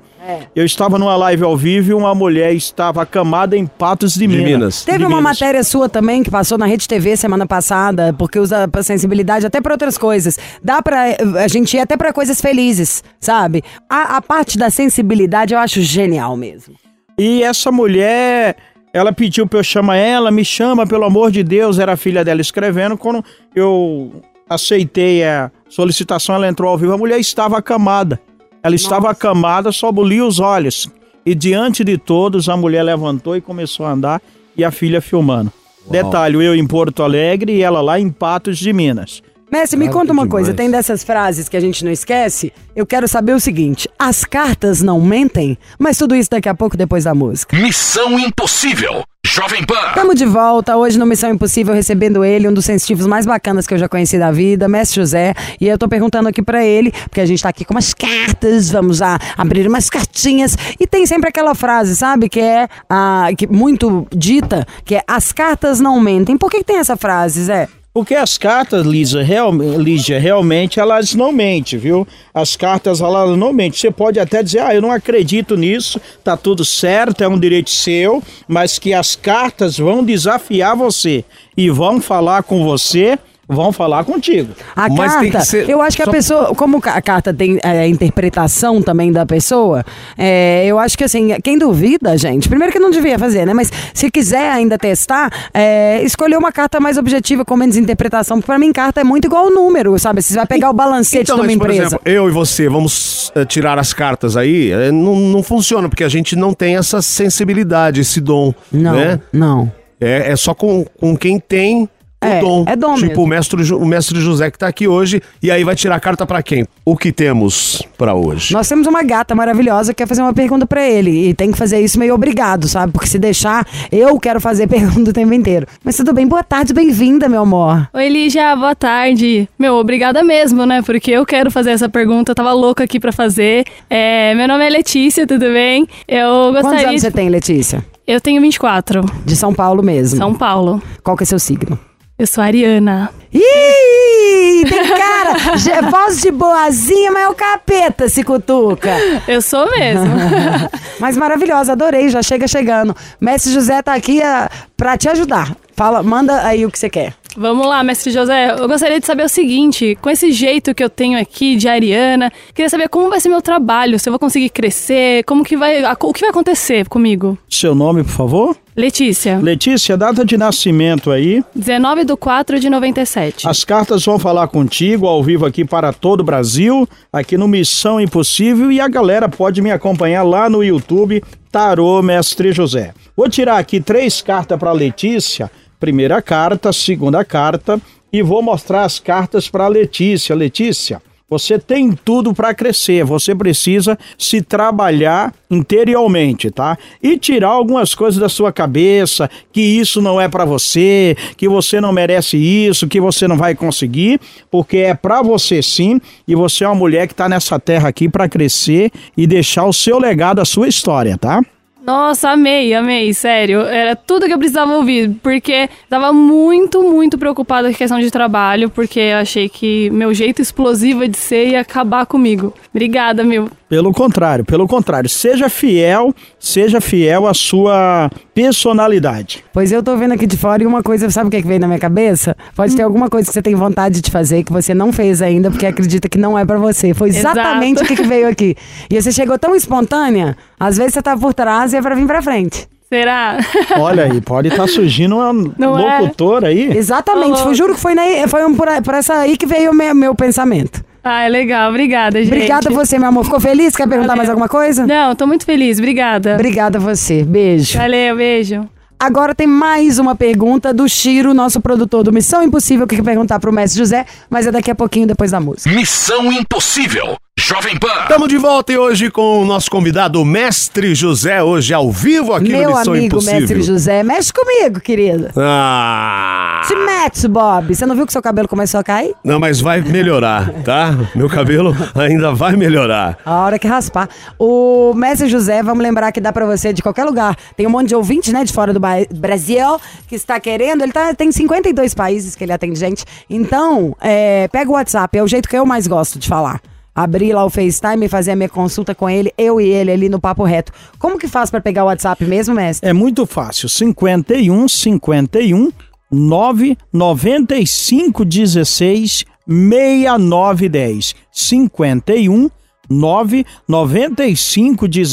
Eu 0.55 0.65
estava 0.65 0.97
numa 0.97 1.15
live 1.15 1.43
ao 1.43 1.57
vivo 1.57 1.91
e 1.91 1.93
uma 1.93 2.13
mulher 2.15 2.53
estava 2.53 3.01
acamada 3.01 3.57
em 3.57 3.65
Patos 3.65 4.13
de, 4.13 4.21
De 4.21 4.27
Minas. 4.27 4.45
Minas. 4.45 4.83
Teve 4.85 4.99
De 4.99 5.03
uma 5.05 5.17
Minas. 5.17 5.23
matéria 5.39 5.63
sua 5.63 5.89
também 5.89 6.23
que 6.23 6.31
passou 6.31 6.57
na 6.57 6.65
Rede 6.65 6.87
TV 6.87 7.17
semana 7.17 7.45
passada, 7.45 8.13
porque 8.17 8.39
usa 8.39 8.67
pra 8.67 8.83
sensibilidade 8.83 9.45
até 9.45 9.59
pra 9.59 9.73
outras 9.73 9.97
coisas. 9.97 10.37
Dá 10.63 10.81
pra 10.81 11.09
eh, 11.09 11.17
a 11.43 11.47
gente 11.47 11.75
ir 11.75 11.79
até 11.79 11.97
pra 11.97 12.13
coisas 12.13 12.39
felizes, 12.39 13.03
sabe? 13.19 13.63
A, 13.89 14.17
a 14.17 14.21
parte 14.21 14.57
da 14.57 14.69
sensibilidade 14.69 15.53
eu 15.53 15.59
acho 15.59 15.81
genial 15.81 16.37
mesmo. 16.37 16.75
E 17.17 17.43
essa 17.43 17.71
mulher, 17.71 18.55
ela 18.93 19.11
pediu 19.11 19.45
pra 19.45 19.59
eu 19.59 19.63
chamar 19.63 19.97
ela, 19.97 20.31
me 20.31 20.45
chama, 20.45 20.87
pelo 20.87 21.03
amor 21.05 21.31
de 21.31 21.43
Deus, 21.43 21.79
era 21.79 21.93
a 21.93 21.97
filha 21.97 22.23
dela 22.23 22.41
escrevendo. 22.41 22.97
Quando 22.97 23.23
eu 23.55 24.21
aceitei 24.49 25.23
a 25.23 25.51
solicitação, 25.69 26.35
ela 26.35 26.47
entrou 26.47 26.69
ao 26.69 26.77
vivo, 26.77 26.93
a 26.93 26.97
mulher 26.97 27.19
estava 27.19 27.57
acamada. 27.57 28.19
Ela 28.63 28.75
estava 28.75 29.09
acamada, 29.11 29.71
só 29.71 29.91
bulia 29.91 30.25
os 30.25 30.39
olhos. 30.39 30.89
E 31.25 31.35
diante 31.35 31.83
de 31.83 31.97
todos, 31.97 32.47
a 32.47 32.55
mulher 32.55 32.83
levantou 32.83 33.35
e 33.35 33.41
começou 33.41 33.85
a 33.85 33.91
andar, 33.91 34.21
e 34.55 34.63
a 34.63 34.71
filha 34.71 35.01
filmando. 35.01 35.51
Detalhe, 35.89 36.43
eu 36.43 36.55
em 36.55 36.65
Porto 36.65 37.03
Alegre 37.03 37.53
e 37.53 37.61
ela 37.61 37.81
lá 37.81 37.99
em 37.99 38.09
Patos 38.09 38.57
de 38.57 38.71
Minas. 38.71 39.21
Messi, 39.53 39.77
me 39.77 39.87
conta 39.87 40.11
uma 40.11 40.23
demais. 40.23 40.31
coisa, 40.31 40.51
tem 40.51 40.67
dessas 40.67 41.03
frases 41.03 41.47
que 41.47 41.55
a 41.55 41.59
gente 41.59 41.85
não 41.85 41.91
esquece? 41.91 42.51
Eu 42.75 42.87
quero 42.87 43.07
saber 43.07 43.35
o 43.35 43.39
seguinte: 43.39 43.87
as 43.99 44.25
cartas 44.25 44.81
não 44.81 44.99
mentem? 44.99 45.59
Mas 45.77 45.95
tudo 45.95 46.15
isso 46.15 46.27
daqui 46.31 46.49
a 46.49 46.55
pouco 46.55 46.75
depois 46.75 47.03
da 47.03 47.13
música. 47.13 47.55
Missão 47.55 48.17
Impossível. 48.17 49.03
Jovem 49.23 49.63
Pan. 49.63 49.89
Estamos 49.89 50.15
de 50.15 50.25
volta 50.25 50.75
hoje 50.75 50.97
no 50.97 51.05
Missão 51.05 51.29
Impossível, 51.29 51.71
recebendo 51.71 52.25
ele, 52.25 52.47
um 52.47 52.53
dos 52.53 52.65
sensitivos 52.65 53.05
mais 53.05 53.27
bacanas 53.27 53.67
que 53.67 53.75
eu 53.75 53.77
já 53.77 53.87
conheci 53.87 54.17
da 54.17 54.31
vida, 54.31 54.67
Mestre 54.67 55.01
José. 55.01 55.35
E 55.61 55.67
eu 55.67 55.77
tô 55.77 55.87
perguntando 55.87 56.27
aqui 56.27 56.41
pra 56.41 56.65
ele, 56.65 56.91
porque 56.91 57.21
a 57.21 57.25
gente 57.25 57.43
tá 57.43 57.49
aqui 57.49 57.63
com 57.63 57.75
umas 57.75 57.93
cartas, 57.93 58.71
vamos 58.71 59.01
lá 59.01 59.19
abrir 59.37 59.67
umas 59.67 59.87
cartinhas. 59.87 60.57
E 60.79 60.87
tem 60.87 61.05
sempre 61.05 61.29
aquela 61.29 61.53
frase, 61.53 61.95
sabe? 61.95 62.27
Que 62.27 62.39
é 62.39 62.67
a, 62.89 63.29
que 63.37 63.45
muito 63.45 64.07
dita, 64.11 64.65
que 64.83 64.95
é 64.95 65.03
as 65.07 65.31
cartas 65.31 65.79
não 65.79 65.99
mentem. 65.99 66.37
Por 66.37 66.49
que, 66.49 66.57
que 66.57 66.65
tem 66.65 66.77
essa 66.77 66.97
frase, 66.97 67.43
Zé? 67.43 67.69
Porque 67.93 68.15
as 68.15 68.39
cartas, 68.39 68.87
Lisa, 68.87 69.21
real, 69.21 69.51
Lígia, 69.53 70.19
realmente 70.19 70.79
elas 70.79 71.13
não 71.13 71.31
mentem, 71.31 71.77
viu? 71.77 72.07
As 72.33 72.55
cartas, 72.55 73.01
elas 73.01 73.37
não 73.37 73.53
mentem. 73.53 73.79
Você 73.79 73.91
pode 73.91 74.19
até 74.19 74.41
dizer, 74.41 74.61
ah, 74.61 74.73
eu 74.73 74.81
não 74.81 74.91
acredito 74.91 75.55
nisso, 75.55 76.01
tá 76.23 76.35
tudo 76.35 76.65
certo, 76.65 77.23
é 77.23 77.27
um 77.27 77.39
direito 77.39 77.69
seu, 77.69 78.23
mas 78.47 78.79
que 78.79 78.95
as 78.95 79.15
cartas 79.15 79.77
vão 79.77 80.03
desafiar 80.03 80.75
você 80.75 81.23
e 81.55 81.69
vão 81.69 82.01
falar 82.01 82.41
com 82.41 82.63
você, 82.63 83.19
vão 83.47 83.71
falar 83.71 84.03
contigo. 84.03 84.53
A 84.75 84.87
Mas 84.89 85.13
carta, 85.13 85.41
ser- 85.41 85.69
eu 85.69 85.81
acho 85.81 85.97
que 85.97 86.03
a 86.03 86.05
só- 86.05 86.11
pessoa, 86.11 86.55
como 86.55 86.77
a 86.83 87.01
carta 87.01 87.33
tem 87.33 87.59
é, 87.61 87.79
a 87.81 87.87
interpretação 87.87 88.81
também 88.81 89.11
da 89.11 89.25
pessoa, 89.25 89.83
é, 90.17 90.65
eu 90.65 90.79
acho 90.79 90.97
que 90.97 91.03
assim, 91.03 91.29
quem 91.43 91.57
duvida, 91.57 92.17
gente, 92.17 92.47
primeiro 92.47 92.71
que 92.71 92.79
não 92.79 92.89
devia 92.89 93.19
fazer, 93.19 93.45
né? 93.45 93.53
Mas 93.53 93.71
se 93.93 94.09
quiser 94.09 94.51
ainda 94.51 94.77
testar, 94.77 95.29
é, 95.53 96.01
escolher 96.03 96.37
uma 96.37 96.51
carta 96.51 96.79
mais 96.79 96.97
objetiva, 96.97 97.43
com 97.43 97.55
menos 97.57 97.75
interpretação. 97.77 98.39
Pra 98.41 98.57
mim, 98.57 98.71
carta 98.71 99.01
é 99.01 99.03
muito 99.03 99.25
igual 99.25 99.45
ao 99.45 99.51
número, 99.51 99.97
sabe? 99.99 100.21
Você 100.21 100.33
vai 100.35 100.45
pegar 100.47 100.69
o 100.69 100.73
balancete 100.73 101.23
Então, 101.23 101.35
de 101.35 101.41
uma 101.41 101.47
mas, 101.47 101.57
por 101.57 101.65
empresa. 101.65 101.85
exemplo, 101.87 102.01
eu 102.11 102.29
e 102.29 102.31
você 102.31 102.69
vamos 102.69 103.31
eh, 103.35 103.45
tirar 103.45 103.77
as 103.77 103.93
cartas 103.93 104.37
aí, 104.37 104.71
eh, 104.71 104.91
não, 104.91 105.15
não 105.15 105.43
funciona, 105.43 105.89
porque 105.89 106.03
a 106.03 106.09
gente 106.09 106.35
não 106.35 106.53
tem 106.53 106.77
essa 106.77 107.01
sensibilidade, 107.01 108.01
esse 108.01 108.21
dom, 108.21 108.53
não, 108.71 108.93
né? 108.93 109.19
não. 109.31 109.71
É, 109.99 110.31
é 110.31 110.35
só 110.35 110.53
com, 110.53 110.85
com 110.99 111.15
quem 111.15 111.39
tem 111.39 111.87
É, 112.25 112.39
dom. 112.41 112.63
é 112.67 112.75
dom 112.75 112.95
Tipo 112.95 113.07
mesmo. 113.07 113.23
o 113.23 113.27
mestre, 113.27 113.73
o 113.73 113.85
mestre 113.85 114.19
José 114.19 114.49
que 114.51 114.57
tá 114.57 114.67
aqui 114.67 114.87
hoje, 114.87 115.21
e 115.41 115.49
aí 115.51 115.63
vai 115.63 115.75
tirar 115.75 115.95
a 115.95 115.99
carta 115.99 116.25
pra 116.25 116.41
quem? 116.43 116.65
O 116.85 116.95
que 116.97 117.11
temos 117.11 117.81
pra 117.97 118.13
hoje? 118.13 118.53
Nós 118.53 118.67
temos 118.67 118.87
uma 118.87 119.03
gata 119.03 119.33
maravilhosa 119.35 119.93
que 119.93 119.97
quer 120.03 120.07
fazer 120.07 120.21
uma 120.21 120.33
pergunta 120.33 120.65
pra 120.65 120.87
ele. 120.87 121.29
E 121.29 121.33
tem 121.33 121.51
que 121.51 121.57
fazer 121.57 121.79
isso 121.79 121.97
meio 121.99 122.13
obrigado, 122.13 122.67
sabe? 122.67 122.91
Porque 122.93 123.07
se 123.07 123.17
deixar, 123.19 123.65
eu 123.91 124.19
quero 124.19 124.39
fazer 124.41 124.67
pergunta 124.69 125.09
o 125.11 125.13
tempo 125.13 125.33
inteiro. 125.33 125.65
Mas 125.83 125.95
tudo 125.97 126.13
bem, 126.13 126.27
boa 126.27 126.43
tarde, 126.43 126.73
bem-vinda, 126.73 127.27
meu 127.29 127.41
amor. 127.41 127.87
Oi, 127.93 128.09
Lígia, 128.09 128.55
boa 128.55 128.75
tarde. 128.75 129.47
Meu, 129.57 129.75
obrigada 129.75 130.23
mesmo, 130.23 130.65
né? 130.65 130.81
Porque 130.81 131.11
eu 131.11 131.25
quero 131.25 131.49
fazer 131.51 131.71
essa 131.71 131.87
pergunta, 131.89 132.31
eu 132.31 132.35
tava 132.35 132.51
louca 132.53 132.83
aqui 132.83 132.99
pra 132.99 133.11
fazer. 133.11 133.65
É, 133.89 134.33
meu 134.35 134.47
nome 134.47 134.65
é 134.65 134.69
Letícia, 134.69 135.25
tudo 135.27 135.45
bem? 135.45 135.87
Eu 136.07 136.29
Quantos 136.51 136.61
gostaria. 136.63 136.87
anos 136.89 137.01
de- 137.01 137.07
você 137.07 137.11
tem, 137.11 137.29
Letícia? 137.29 137.85
Eu 138.05 138.19
tenho 138.19 138.41
24, 138.41 139.01
De 139.25 139.35
São 139.35 139.53
Paulo 139.53 139.81
mesmo. 139.81 140.17
São 140.17 140.33
Paulo. 140.33 140.81
Qual 141.03 141.15
que 141.15 141.23
é 141.23 141.25
seu 141.25 141.39
signo? 141.39 141.79
Eu 142.17 142.27
sou 142.27 142.43
Ariana. 142.43 143.09
Ih, 143.33 144.63
tem 144.69 144.87
cara, 144.87 145.35
já- 145.57 145.81
voz 145.89 146.21
de 146.21 146.29
boazinha, 146.31 147.11
mas 147.11 147.23
é 147.23 147.29
o 147.29 147.33
capeta 147.33 148.07
se 148.07 148.23
cutuca. 148.23 148.91
Eu 149.27 149.41
sou 149.41 149.69
mesmo. 149.71 150.05
Mas 150.99 151.17
maravilhosa, 151.17 151.73
adorei, 151.73 152.07
já 152.09 152.21
chega 152.21 152.47
chegando. 152.47 152.95
Mestre 153.19 153.51
José 153.51 153.81
tá 153.81 153.93
aqui 153.93 154.21
ah, 154.21 154.49
pra 154.77 154.95
te 154.97 155.09
ajudar. 155.09 155.53
Fala, 155.75 156.01
manda 156.03 156.45
aí 156.45 156.65
o 156.65 156.71
que 156.71 156.77
você 156.79 156.89
quer. 156.89 157.13
Vamos 157.35 157.65
lá, 157.65 157.83
mestre 157.83 158.11
José. 158.11 158.55
Eu 158.57 158.67
gostaria 158.67 158.99
de 158.99 159.05
saber 159.05 159.25
o 159.25 159.29
seguinte: 159.29 159.97
com 160.01 160.09
esse 160.09 160.31
jeito 160.31 160.73
que 160.73 160.83
eu 160.83 160.89
tenho 160.89 161.19
aqui 161.19 161.55
de 161.55 161.67
Ariana, 161.67 162.31
queria 162.53 162.69
saber 162.69 162.89
como 162.89 163.09
vai 163.09 163.19
ser 163.19 163.29
meu 163.29 163.41
trabalho, 163.41 163.99
se 163.99 164.07
eu 164.07 164.11
vou 164.11 164.19
conseguir 164.19 164.49
crescer, 164.49 165.23
como 165.23 165.43
que 165.43 165.57
vai. 165.57 165.83
O 165.99 166.13
que 166.13 166.21
vai 166.21 166.29
acontecer 166.29 166.87
comigo? 166.87 167.37
Seu 167.49 167.73
nome, 167.73 168.03
por 168.03 168.11
favor? 168.11 168.57
Letícia, 168.75 169.37
Letícia, 169.37 169.95
data 169.95 170.25
de 170.25 170.35
nascimento 170.35 171.11
aí. 171.11 171.43
19 171.53 172.05
do 172.05 172.17
4 172.17 172.59
de 172.59 172.71
97. 172.71 173.47
As 173.47 173.63
cartas 173.63 174.03
vão 174.03 174.17
falar 174.17 174.47
contigo 174.47 175.05
ao 175.05 175.23
vivo 175.23 175.45
aqui 175.45 175.63
para 175.63 175.93
todo 175.93 176.21
o 176.21 176.23
Brasil, 176.23 176.87
aqui 177.11 177.37
no 177.37 177.47
Missão 177.47 178.01
Impossível, 178.01 178.71
e 178.71 178.81
a 178.81 178.87
galera 178.87 179.29
pode 179.29 179.61
me 179.61 179.71
acompanhar 179.71 180.23
lá 180.23 180.49
no 180.49 180.63
YouTube, 180.63 181.23
Tarô 181.51 182.01
Mestre 182.01 182.51
José. 182.51 182.95
Vou 183.15 183.29
tirar 183.29 183.59
aqui 183.59 183.79
três 183.79 184.23
cartas 184.23 184.57
para 184.57 184.71
Letícia. 184.71 185.51
Primeira 185.83 186.21
carta, 186.21 186.71
segunda 186.71 187.25
carta, 187.25 187.77
e 188.13 188.21
vou 188.23 188.41
mostrar 188.41 188.85
as 188.85 189.01
cartas 189.01 189.49
para 189.49 189.67
Letícia. 189.67 190.33
Letícia, 190.33 191.01
você 191.29 191.59
tem 191.59 191.91
tudo 191.91 192.33
para 192.33 192.53
crescer, 192.53 193.03
você 193.03 193.35
precisa 193.35 193.99
se 194.17 194.41
trabalhar 194.41 195.33
interiormente, 195.51 196.49
tá? 196.49 196.77
E 197.01 197.17
tirar 197.17 197.49
algumas 197.49 197.93
coisas 197.93 198.17
da 198.17 198.29
sua 198.29 198.49
cabeça, 198.53 199.29
que 199.51 199.59
isso 199.59 200.01
não 200.01 200.21
é 200.21 200.29
para 200.29 200.45
você, 200.45 201.17
que 201.35 201.49
você 201.49 201.81
não 201.81 201.91
merece 201.91 202.37
isso, 202.37 202.87
que 202.87 203.01
você 203.01 203.27
não 203.27 203.35
vai 203.35 203.53
conseguir, 203.53 204.21
porque 204.49 204.77
é 204.77 204.93
para 204.93 205.21
você 205.21 205.61
sim, 205.61 205.99
e 206.25 206.33
você 206.33 206.63
é 206.63 206.67
uma 206.69 206.75
mulher 206.75 207.09
que 207.09 207.13
tá 207.13 207.27
nessa 207.27 207.59
terra 207.59 207.89
aqui 207.89 208.07
para 208.07 208.29
crescer 208.29 208.89
e 209.17 209.27
deixar 209.27 209.65
o 209.65 209.73
seu 209.73 209.99
legado, 209.99 210.39
a 210.39 210.45
sua 210.45 210.69
história, 210.69 211.17
tá? 211.17 211.41
Nossa, 211.85 212.29
amei, 212.29 212.73
amei, 212.73 213.13
sério. 213.13 213.59
Era 213.59 213.93
tudo 213.93 214.25
que 214.25 214.33
eu 214.33 214.37
precisava 214.37 214.73
ouvir, 214.77 215.11
porque 215.21 215.69
tava 215.89 216.13
muito, 216.13 216.81
muito 216.81 217.17
preocupada 217.17 217.67
com 217.67 217.75
a 217.75 217.77
questão 217.77 217.99
de 217.99 218.09
trabalho, 218.09 218.69
porque 218.69 219.01
eu 219.01 219.17
achei 219.17 219.49
que 219.49 219.89
meu 219.89 220.13
jeito 220.13 220.41
explosivo 220.41 221.05
de 221.05 221.17
ser 221.17 221.49
ia 221.49 221.59
acabar 221.59 222.05
comigo. 222.05 222.53
Obrigada, 222.73 223.21
meu. 223.21 223.49
Pelo 223.67 223.91
contrário, 223.91 224.45
pelo 224.45 224.65
contrário, 224.65 225.09
seja 225.09 225.49
fiel, 225.49 226.15
seja 226.39 226.79
fiel 226.79 227.27
à 227.27 227.33
sua 227.33 228.09
personalidade. 228.33 229.43
Pois 229.53 229.71
eu 229.71 229.83
tô 229.83 229.95
vendo 229.95 230.13
aqui 230.13 230.25
de 230.25 230.37
fora 230.37 230.63
e 230.63 230.65
uma 230.65 230.81
coisa, 230.81 231.09
sabe 231.09 231.27
o 231.27 231.31
que, 231.31 231.41
que 231.41 231.47
veio 231.47 231.59
na 231.59 231.67
minha 231.67 231.79
cabeça? 231.79 232.35
Pode 232.55 232.75
ter 232.75 232.81
alguma 232.81 233.09
coisa 233.09 233.27
que 233.27 233.33
você 233.33 233.41
tem 233.41 233.55
vontade 233.55 234.01
de 234.01 234.09
fazer 234.09 234.43
que 234.43 234.51
você 234.51 234.73
não 234.73 234.91
fez 234.91 235.21
ainda 235.21 235.51
porque 235.51 235.65
acredita 235.65 236.09
que 236.09 236.17
não 236.17 236.37
é 236.37 236.45
pra 236.45 236.57
você. 236.57 236.93
Foi 236.93 237.09
exatamente 237.09 237.77
Exato. 237.77 237.85
o 237.85 237.87
que, 237.87 238.01
que 238.01 238.07
veio 238.07 238.27
aqui. 238.27 238.55
E 238.89 239.01
você 239.01 239.11
chegou 239.11 239.37
tão 239.37 239.55
espontânea, 239.55 240.35
às 240.59 240.77
vezes 240.77 240.93
você 240.95 241.01
tá 241.01 241.15
por 241.15 241.33
trás 241.33 241.73
e 241.73 241.77
é 241.77 241.81
pra 241.81 241.95
vir 241.95 242.07
pra 242.07 242.21
frente. 242.21 242.67
Será? 242.89 243.37
Olha 243.79 244.03
aí, 244.03 244.21
pode 244.21 244.49
estar 244.49 244.67
surgindo 244.67 245.17
uma 245.17 245.33
Não 245.57 245.79
é? 245.79 245.99
locutora 245.99 246.47
aí. 246.49 246.77
Exatamente, 246.77 247.55
juro 247.55 247.73
que 247.73 247.79
foi, 247.79 247.95
na, 247.95 248.03
foi 248.27 248.45
um, 248.45 248.53
por, 248.55 248.67
por 248.83 248.93
essa 248.93 249.15
aí 249.15 249.35
que 249.35 249.47
veio 249.47 249.71
o 249.71 249.73
meu, 249.73 249.95
meu 249.95 250.13
pensamento. 250.13 250.83
Ah, 251.03 251.23
é 251.23 251.29
legal. 251.29 251.69
Obrigada, 251.69 252.19
gente. 252.23 252.33
Obrigada 252.33 252.69
a 252.69 252.73
você, 252.73 252.97
meu 252.97 253.09
amor. 253.09 253.25
Ficou 253.25 253.39
feliz? 253.39 253.75
Quer 253.75 253.87
perguntar 253.87 254.09
Valeu. 254.13 254.17
mais 254.17 254.29
alguma 254.29 254.47
coisa? 254.47 254.87
Não, 254.87 255.13
tô 255.15 255.27
muito 255.27 255.45
feliz. 255.45 255.77
Obrigada. 255.77 256.35
Obrigada 256.35 256.77
a 256.77 256.81
você. 256.81 257.23
Beijo. 257.23 257.77
Valeu, 257.77 258.15
beijo. 258.15 258.69
Agora 258.99 259.35
tem 259.35 259.45
mais 259.45 259.99
uma 259.99 260.15
pergunta 260.15 260.73
do 260.73 260.87
Chiro, 260.87 261.33
nosso 261.33 261.59
produtor 261.59 262.03
do 262.05 262.13
Missão 262.13 262.41
Impossível, 262.41 262.87
que 262.87 262.95
quer 262.95 263.03
perguntar 263.03 263.37
pro 263.37 263.51
mestre 263.51 263.79
José, 263.79 264.05
mas 264.29 264.47
é 264.47 264.51
daqui 264.51 264.71
a 264.71 264.75
pouquinho 264.75 265.05
depois 265.05 265.31
da 265.31 265.41
música. 265.41 265.69
Missão 265.75 266.31
Impossível. 266.31 267.17
Jovem 267.37 267.77
Pan. 267.77 268.03
Estamos 268.03 268.29
de 268.29 268.37
volta 268.37 268.71
e 268.71 268.77
hoje 268.77 269.11
com 269.11 269.41
o 269.41 269.45
nosso 269.45 269.69
convidado, 269.69 270.21
o 270.21 270.25
Mestre 270.25 270.95
José, 270.95 271.43
hoje 271.43 271.73
ao 271.73 271.91
vivo 271.91 272.31
aqui 272.33 272.49
Meu 272.53 272.69
no 272.69 272.77
Missão 272.77 272.93
amigo 272.93 273.05
Impossível. 273.07 273.39
mestre 273.41 273.61
José, 273.63 274.03
mexe 274.03 274.31
comigo, 274.31 274.79
querido. 274.79 275.31
Ah! 275.35 276.22
Se 276.65 276.75
mete, 276.75 277.27
Bob. 277.27 277.75
Você 277.75 277.85
não 277.85 277.95
viu 277.95 278.05
que 278.05 278.13
seu 278.13 278.21
cabelo 278.21 278.47
começou 278.47 278.79
a 278.79 278.83
cair? 278.83 279.13
Não, 279.23 279.37
mas 279.37 279.59
vai 279.59 279.81
melhorar, 279.81 280.49
tá? 280.63 280.91
Meu 281.13 281.29
cabelo 281.29 281.75
ainda 281.93 282.33
vai 282.33 282.55
melhorar. 282.55 283.17
A 283.25 283.43
hora 283.43 283.59
que 283.59 283.67
raspar. 283.67 284.07
O 284.39 284.93
mestre 284.93 285.27
José, 285.27 285.61
vamos 285.61 285.83
lembrar 285.83 286.11
que 286.13 286.21
dá 286.21 286.31
pra 286.31 286.45
você 286.45 286.71
de 286.71 286.81
qualquer 286.81 287.03
lugar. 287.03 287.35
Tem 287.57 287.67
um 287.67 287.69
monte 287.69 287.89
de 287.89 287.95
ouvinte, 287.95 288.31
né, 288.31 288.45
de 288.45 288.53
fora 288.53 288.73
do 288.73 288.79
Brasil, 288.79 289.79
que 290.07 290.15
está 290.15 290.39
querendo. 290.39 290.83
Ele 290.83 290.93
tá, 290.93 291.13
tem 291.13 291.31
52 291.31 291.93
países 291.93 292.33
que 292.35 292.45
ele 292.45 292.53
atende 292.53 292.79
gente. 292.79 293.03
Então, 293.29 293.95
é, 293.99 294.47
pega 294.47 294.69
o 294.69 294.73
WhatsApp, 294.73 295.17
é 295.17 295.21
o 295.21 295.27
jeito 295.27 295.49
que 295.49 295.57
eu 295.57 295.65
mais 295.65 295.85
gosto 295.85 296.17
de 296.17 296.29
falar. 296.29 296.61
Abrir 296.95 297.33
lá 297.33 297.43
o 297.43 297.49
FaceTime 297.49 298.05
e 298.05 298.09
fazer 298.09 298.31
a 298.31 298.35
minha 298.35 298.49
consulta 298.49 298.93
com 298.95 299.09
ele, 299.09 299.33
eu 299.37 299.59
e 299.59 299.67
ele 299.67 299.91
ali 299.91 300.07
no 300.07 300.19
Papo 300.19 300.43
Reto. 300.43 300.71
Como 300.97 301.17
que 301.17 301.27
faz 301.27 301.49
pra 301.49 301.59
pegar 301.59 301.83
o 301.83 301.87
WhatsApp 301.87 302.23
mesmo, 302.23 302.53
mestre? 302.55 302.87
É 302.87 302.93
muito 302.93 303.25
fácil. 303.25 303.67
51 303.67 304.67
51 304.67 305.71
9 306.13 306.75
95 306.93 307.67
16 307.67 309.25
69 309.47 310.69
10. 310.69 311.15
51 311.31 312.49
9 312.89 313.45
95 313.67 314.37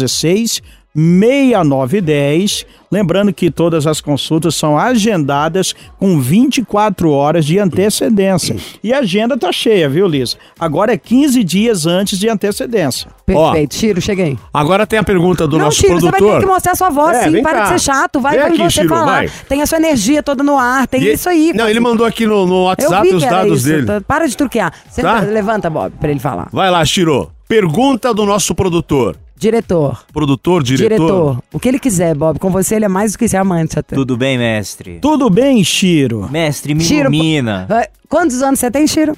16 0.08 0.62
69 0.94 2.00
10. 2.00 2.66
Lembrando 2.92 3.32
que 3.32 3.52
todas 3.52 3.86
as 3.86 4.00
consultas 4.00 4.56
são 4.56 4.76
agendadas 4.76 5.72
com 5.96 6.20
24 6.20 7.10
horas 7.12 7.44
de 7.46 7.56
antecedência. 7.60 8.56
E 8.82 8.92
a 8.92 8.98
agenda 8.98 9.38
tá 9.38 9.52
cheia, 9.52 9.88
viu, 9.88 10.08
Lisa? 10.08 10.36
Agora 10.58 10.92
é 10.92 10.96
15 10.98 11.44
dias 11.44 11.86
antes 11.86 12.18
de 12.18 12.28
antecedência. 12.28 13.08
Perfeito. 13.24 13.76
Chiro, 13.76 14.00
cheguei. 14.00 14.36
Agora 14.52 14.84
tem 14.88 14.98
a 14.98 15.04
pergunta 15.04 15.46
do 15.46 15.56
não, 15.56 15.66
nosso 15.66 15.80
Chiro, 15.80 15.94
você 16.00 16.10
vai 16.10 16.12
ter 16.12 16.18
produtor. 16.18 16.40
que 16.40 16.46
mostrar 16.46 16.74
sua 16.74 16.90
voz, 16.90 17.16
É, 17.16 17.30
sim. 17.30 17.42
Para 17.42 17.58
cá. 17.58 17.62
de 17.62 17.68
ser 17.68 17.80
chato. 17.92 18.20
Vai 18.20 18.38
aqui, 18.40 18.56
você 18.58 18.70
Chiro, 18.70 18.88
falar. 18.88 19.04
vai. 19.06 19.30
Tem 19.48 19.62
a 19.62 19.66
sua 19.66 19.78
energia 19.78 20.22
toda 20.24 20.42
no 20.42 20.58
ar. 20.58 20.88
Tem 20.88 21.00
E- 21.02 21.12
isso 21.12 21.28
aí. 21.28 21.52
Não, 21.54 21.68
ele 21.68 21.78
mandou 21.78 22.04
aqui 22.04 22.26
no, 22.26 22.44
no 22.44 22.54
Eu 22.54 22.62
WhatsApp 22.64 23.08
vi 23.08 23.14
os 23.14 23.22
dados 23.22 23.58
isso. 23.60 23.68
dele. 23.68 23.86
tá- 23.86 24.00
Para 24.00 24.26
de 24.26 24.36
truquear. 24.36 24.72
Senta- 24.90 25.10
Tá? 25.12 25.20
Levanta, 25.20 25.70
Bob, 25.70 25.92
pra 26.00 26.10
ele 26.10 26.18
falar. 26.18 26.48
Vai 26.52 26.68
lá, 26.70 26.84
Chiro. 26.84 27.30
Pergunta 27.46 28.12
do 28.12 28.26
nosso 28.26 28.52
produtor. 28.54 29.16
Diretor. 29.40 30.04
Produtor, 30.12 30.62
diretor. 30.62 30.88
Diretor. 30.98 31.42
O 31.50 31.58
que 31.58 31.66
ele 31.66 31.78
quiser, 31.78 32.14
Bob. 32.14 32.38
Com 32.38 32.50
você 32.50 32.74
ele 32.74 32.84
é 32.84 32.88
mais 32.88 33.12
do 33.12 33.18
que 33.18 33.26
ser 33.26 33.38
amante 33.38 33.78
até. 33.78 33.96
Tudo 33.96 34.14
bem, 34.14 34.36
mestre? 34.36 34.98
Tudo 35.00 35.30
bem, 35.30 35.64
Chiro? 35.64 36.28
Mestre, 36.30 36.74
me 36.74 36.84
Chiro, 36.84 37.08
ilumina. 37.12 37.64
Vai- 37.66 37.88
Quantos 38.06 38.42
anos 38.42 38.60
você 38.60 38.70
tem, 38.70 38.86
Chiro? 38.86 39.16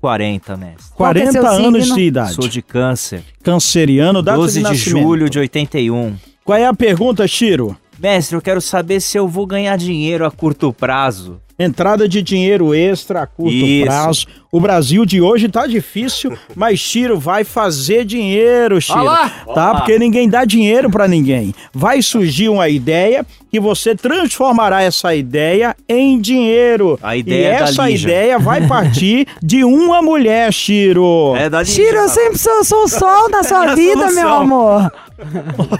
40, 0.00 0.56
mestre. 0.56 0.84
Qual 0.96 1.12
que 1.12 1.18
é 1.20 1.22
40 1.26 1.40
seu 1.40 1.66
anos 1.66 1.82
signo? 1.84 1.96
de 1.96 2.02
idade. 2.02 2.34
Sou 2.34 2.48
de 2.48 2.60
câncer. 2.60 3.22
Canceriano, 3.44 4.20
data 4.20 4.36
12 4.38 4.58
de, 4.58 4.62
nascimento. 4.64 5.02
julho 5.04 5.30
de 5.30 5.38
81. 5.38 6.16
Qual 6.44 6.58
é 6.58 6.66
a 6.66 6.74
pergunta, 6.74 7.24
Chiro? 7.28 7.76
Mestre, 8.02 8.34
eu 8.36 8.42
quero 8.42 8.60
saber 8.60 9.00
se 9.00 9.16
eu 9.16 9.28
vou 9.28 9.46
ganhar 9.46 9.76
dinheiro 9.78 10.26
a 10.26 10.30
curto 10.30 10.72
prazo. 10.72 11.40
Entrada 11.56 12.08
de 12.08 12.20
dinheiro 12.20 12.74
extra 12.74 13.22
a 13.22 13.26
curto 13.28 13.52
Isso. 13.54 13.84
prazo. 13.86 14.26
O 14.50 14.58
Brasil 14.60 15.06
de 15.06 15.20
hoje 15.20 15.48
tá 15.48 15.66
difícil, 15.68 16.36
mas 16.56 16.80
Chiro 16.80 17.16
vai 17.20 17.44
fazer 17.44 18.04
dinheiro, 18.04 18.80
Chiro. 18.80 18.98
Ah 18.98 19.02
lá! 19.02 19.28
Tá? 19.54 19.74
Porque 19.76 19.98
ninguém 20.00 20.28
dá 20.28 20.44
dinheiro 20.44 20.90
pra 20.90 21.06
ninguém. 21.06 21.54
Vai 21.72 22.02
surgir 22.02 22.48
uma 22.48 22.68
ideia 22.68 23.24
que 23.50 23.60
você 23.60 23.94
transformará 23.94 24.82
essa 24.82 25.14
ideia 25.14 25.76
em 25.88 26.20
dinheiro. 26.20 26.98
A 27.00 27.16
e 27.16 27.20
ideia 27.20 27.58
da 27.60 27.64
essa 27.66 27.88
Lígia. 27.88 28.08
ideia 28.08 28.38
vai 28.40 28.66
partir 28.66 29.28
de 29.40 29.62
uma 29.62 30.02
mulher, 30.02 30.52
Chiro. 30.52 31.34
É 31.36 31.48
da 31.48 31.64
Chiro, 31.64 31.96
eu 31.98 32.08
sempre 32.08 32.38
sou, 32.38 32.64
sou 32.64 32.84
o 32.84 32.88
sol 32.88 33.30
da 33.30 33.44
sua 33.44 33.70
É 33.72 33.74
vida, 33.76 34.10
meu 34.10 34.28
amor. 34.28 34.92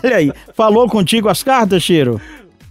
Olha 0.03 0.17
aí. 0.17 0.33
Falou 0.55 0.89
contigo 0.89 1.29
as 1.29 1.43
cartas, 1.43 1.83
Chiro? 1.83 2.21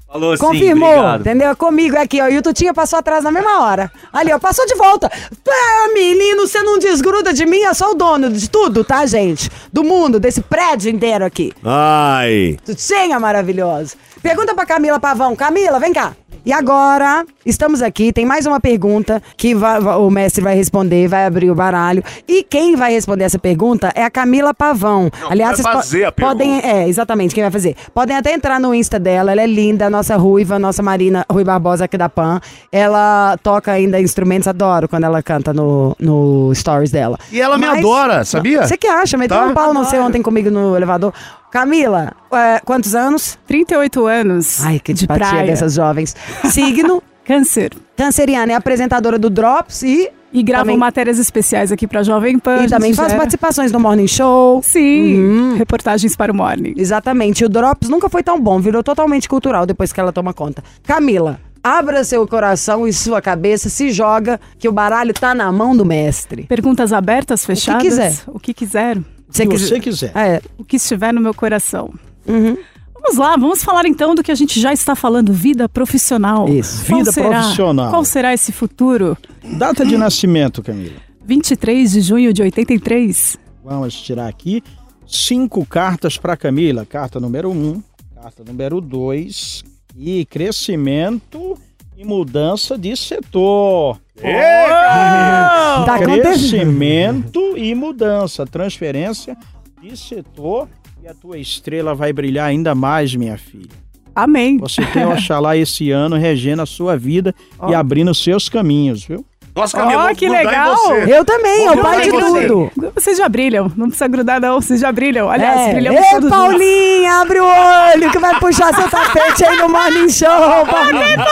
Falou 0.08 0.36
sim, 0.36 0.44
Confirmou, 0.44 0.90
obrigado. 0.90 1.22
entendeu? 1.22 1.56
Comigo 1.56 1.96
é 1.96 2.02
aqui, 2.02 2.22
ó. 2.22 2.28
E 2.28 2.38
o 2.38 2.42
Tutinha 2.42 2.74
passou 2.74 3.00
atrás 3.00 3.24
na 3.24 3.32
mesma 3.32 3.62
hora. 3.62 3.90
Ali, 4.12 4.34
ó, 4.34 4.40
passou 4.40 4.66
de 4.66 4.76
volta. 4.76 5.10
Pá, 5.10 5.94
menino, 5.94 6.46
você 6.46 6.62
não 6.62 6.78
desgruda 6.78 7.32
de 7.34 7.46
mim, 7.46 7.62
é 7.62 7.74
só 7.74 7.92
o 7.92 7.96
dono 7.96 8.30
de 8.30 8.50
tudo, 8.50 8.84
tá, 8.84 9.06
gente? 9.06 9.50
Do 9.72 9.86
mundo, 9.86 10.20
desse 10.20 10.42
prédio 10.42 10.92
inteiro 10.92 11.24
aqui. 11.24 11.54
Ai. 11.64 12.58
Tutinha 12.66 13.18
maravilhoso. 13.22 13.96
Pergunta 14.22 14.54
pra 14.54 14.66
Camila 14.66 15.00
Pavão. 15.00 15.34
Camila, 15.34 15.80
vem 15.80 15.94
cá. 15.94 16.14
E 16.44 16.52
agora, 16.52 17.24
estamos 17.46 17.84
aqui, 17.84 18.12
tem 18.12 18.26
mais 18.26 18.48
uma 18.48 18.60
pergunta 18.60 19.22
que 19.38 19.54
o 19.56 20.10
mestre 20.10 20.44
vai 20.44 20.56
responder, 20.56 21.08
vai 21.08 21.26
abrir 21.26 21.52
o 21.52 21.56
baralho. 21.56 22.04
E 22.28 22.42
quem 22.44 22.76
vai 22.76 22.92
responder 22.92 23.26
essa 23.26 23.38
pergunta 23.38 23.92
é 23.94 24.04
a 24.04 24.10
Camila 24.10 24.52
Pavão. 24.52 25.12
Aliás, 25.30 25.62
vai 25.62 25.74
vocês 25.74 25.76
po- 25.76 25.82
fazer 25.84 26.06
a 26.06 26.12
podem, 26.12 26.60
é, 26.62 26.88
exatamente, 26.90 27.36
quem 27.36 27.44
vai 27.44 27.52
fazer. 27.52 27.76
Podem 27.94 28.18
até 28.18 28.34
entrar 28.34 28.60
no 28.60 28.74
Insta 28.74 28.98
dela, 29.00 29.32
ela 29.32 29.42
é 29.42 29.46
linda, 29.46 29.88
nossa 29.88 30.18
ruiva, 30.18 30.58
nossa 30.58 30.82
Marina 30.82 31.24
Rui 31.32 31.44
Barbosa 31.44 31.86
aqui 31.86 31.96
da 31.98 32.10
PAN. 32.10 32.42
Ela 32.72 33.38
toca 33.44 33.72
ainda 33.72 34.00
instrumentos, 34.02 34.48
adoro 34.48 34.90
quando 34.90 35.04
ela 35.04 35.22
canta 35.22 35.54
no, 35.54 35.96
no 36.00 36.52
stories 36.56 36.90
dela. 36.90 37.20
E 37.32 37.40
ela 37.40 37.56
me 37.56 37.66
adora, 37.68 38.26
sabia? 38.26 38.66
Você 38.66 38.78
que 38.78 38.88
acha? 38.88 39.16
Meteu 39.16 39.38
Tá? 39.38 39.46
um 39.46 39.54
pau, 39.54 39.74
não 39.76 39.86
sei, 39.86 40.00
ontem 40.00 40.24
comigo 40.24 40.50
no 40.50 40.76
elevador. 40.76 41.14
Camila, 41.52 42.14
é, 42.32 42.60
quantos 42.64 42.96
anos? 42.96 43.38
38 43.46 44.06
anos. 44.08 44.64
Ai, 44.64 44.80
que 44.80 44.94
de 44.94 45.02
antipatia 45.04 45.28
praia. 45.28 45.46
dessas 45.48 45.74
jovens. 45.74 46.16
Signo, 46.46 47.04
Câncer. 47.26 47.72
canceriana, 47.96 48.54
é 48.54 48.56
apresentadora 48.56 49.20
do 49.20 49.30
Drops 49.30 49.84
e... 49.84 50.10
E 50.34 50.42
gravo 50.42 50.64
Também- 50.64 50.78
matérias 50.78 51.20
especiais 51.20 51.74
aqui 51.74 51.86
pra 51.86 52.04
Jovem 52.04 52.40
Pan. 52.40 52.64
E 52.64 52.70
também 52.70 52.94
faz 52.94 53.10
Gera- 53.10 53.20
participações 53.20 53.70
no 53.70 53.82
Morning 53.82 54.08
Show. 54.08 54.62
Sim, 54.64 55.20
Uhum. 55.22 55.56
reportagens 55.58 56.16
para 56.16 56.32
o 56.32 56.36
Morning. 56.36 56.74
Exatamente. 56.78 57.42
E 57.42 57.46
o 57.46 57.50
Drops 57.50 57.90
nunca 57.90 58.08
foi 58.08 58.24
tão 58.24 58.40
bom, 58.40 58.58
virou 58.58 58.82
totalmente 58.82 59.28
cultural 59.28 59.66
depois 59.66 59.92
que 59.92 60.00
ela 60.00 60.14
toma 60.14 60.34
conta. 60.34 60.64
Camila, 60.84 61.38
abra 61.62 62.06
seu 62.06 62.26
coração 62.26 62.88
e 62.88 62.94
sua 62.94 63.22
cabeça, 63.22 63.68
se 63.68 63.92
joga, 63.92 64.40
que 64.58 64.70
o 64.70 64.72
baralho 64.72 65.14
tá 65.14 65.36
na 65.36 65.52
mão 65.52 65.76
do 65.76 65.86
mestre. 65.86 66.44
Perguntas 66.44 66.94
abertas, 66.94 67.46
fechadas. 67.46 67.84
quiser. 67.84 68.14
O 68.28 68.40
que 68.40 68.54
quiser. 68.54 69.00
Se 69.32 69.46
quiser- 69.48 69.68
você 69.68 69.80
quiser. 69.80 70.12
É, 70.16 70.42
O 70.58 70.64
que 70.64 70.76
estiver 70.78 71.14
no 71.14 71.22
meu 71.22 71.34
coração. 71.34 71.94
Uhum. 72.28 72.58
Vamos 72.94 73.18
lá, 73.18 73.36
vamos 73.36 73.64
falar 73.64 73.86
então 73.88 74.14
do 74.14 74.22
que 74.22 74.32
a 74.32 74.36
gente 74.36 74.60
já 74.60 74.72
está 74.72 74.96
falando, 74.96 75.34
vida 75.34 75.68
profissional. 75.68 76.48
Isso, 76.48 76.86
Qual 76.86 77.00
vida 77.00 77.12
será? 77.12 77.30
profissional. 77.42 77.90
Qual 77.90 78.06
será 78.06 78.32
esse 78.34 78.52
futuro? 78.52 79.18
Data 79.58 79.84
de 79.84 79.98
nascimento, 79.98 80.62
Camila. 80.62 80.94
23 81.26 81.92
de 81.94 82.02
junho 82.02 82.32
de 82.32 82.42
83. 82.44 83.38
Vamos 83.64 84.00
tirar 84.00 84.28
aqui 84.28 84.62
cinco 85.08 85.66
cartas 85.66 86.16
para 86.18 86.38
Camila. 86.38 86.86
Carta 86.86 87.20
número 87.20 87.50
um, 87.50 87.82
carta 88.16 88.44
número 88.44 88.80
dois 88.80 89.64
e 89.98 90.26
crescimento 90.26 91.58
e 91.98 92.06
mudança 92.06 92.78
de 92.78 92.96
setor. 92.96 94.00
Tá 94.22 95.96
acontecendo. 95.96 96.22
Crescimento 96.22 97.58
e 97.58 97.74
mudança, 97.76 98.46
transferência 98.46 99.36
de 99.82 99.98
setor 99.98 100.68
e 101.04 101.08
a 101.08 101.14
tua 101.14 101.38
estrela 101.38 101.94
vai 101.96 102.14
brilhar 102.14 102.48
ainda 102.48 102.76
mais, 102.76 103.16
minha 103.16 103.38
filha. 103.38 103.70
Amém. 104.14 104.58
Você 104.58 104.86
tem 104.88 105.06
Oxalá 105.06 105.56
esse 105.58 105.90
ano 105.90 106.18
regendo 106.18 106.62
a 106.62 106.66
sua 106.66 106.98
vida 106.98 107.34
e 107.70 107.74
abrindo 107.74 108.14
seus 108.14 108.50
caminhos, 108.50 109.04
viu? 109.06 109.26
Nossa, 109.56 109.78
Ó, 109.78 109.82
Camila, 109.82 110.06
vou 110.06 110.16
que 110.16 110.30
legal. 110.30 110.76
você. 110.78 111.14
Eu 111.18 111.26
também, 111.26 111.66
é 111.66 111.72
o 111.72 111.78
pai 111.82 112.02
de 112.04 112.12
você. 112.12 112.48
tudo. 112.48 112.72
Vocês 112.96 113.18
já 113.18 113.28
brilham, 113.28 113.70
não 113.76 113.88
precisa 113.88 114.08
grudar 114.08 114.40
não, 114.40 114.62
vocês 114.62 114.80
já 114.80 114.92
brilham. 114.94 115.30
Aliás, 115.30 115.60
É. 115.62 115.74
brilhamos 115.74 116.02
Ei, 116.02 116.10
todos. 116.12 116.30
Paulinha, 116.30 117.14
abre 117.22 117.40
o 117.40 117.46
olho 117.46 118.12
que 118.12 118.20
vai 118.20 118.40
puxar 118.40 118.74
seu 118.74 118.90
tapete 118.90 119.44
aí 119.44 119.58
no 119.58 119.68
Morning 119.68 120.08
Show. 120.10 120.28
Paulinha. 120.72 121.26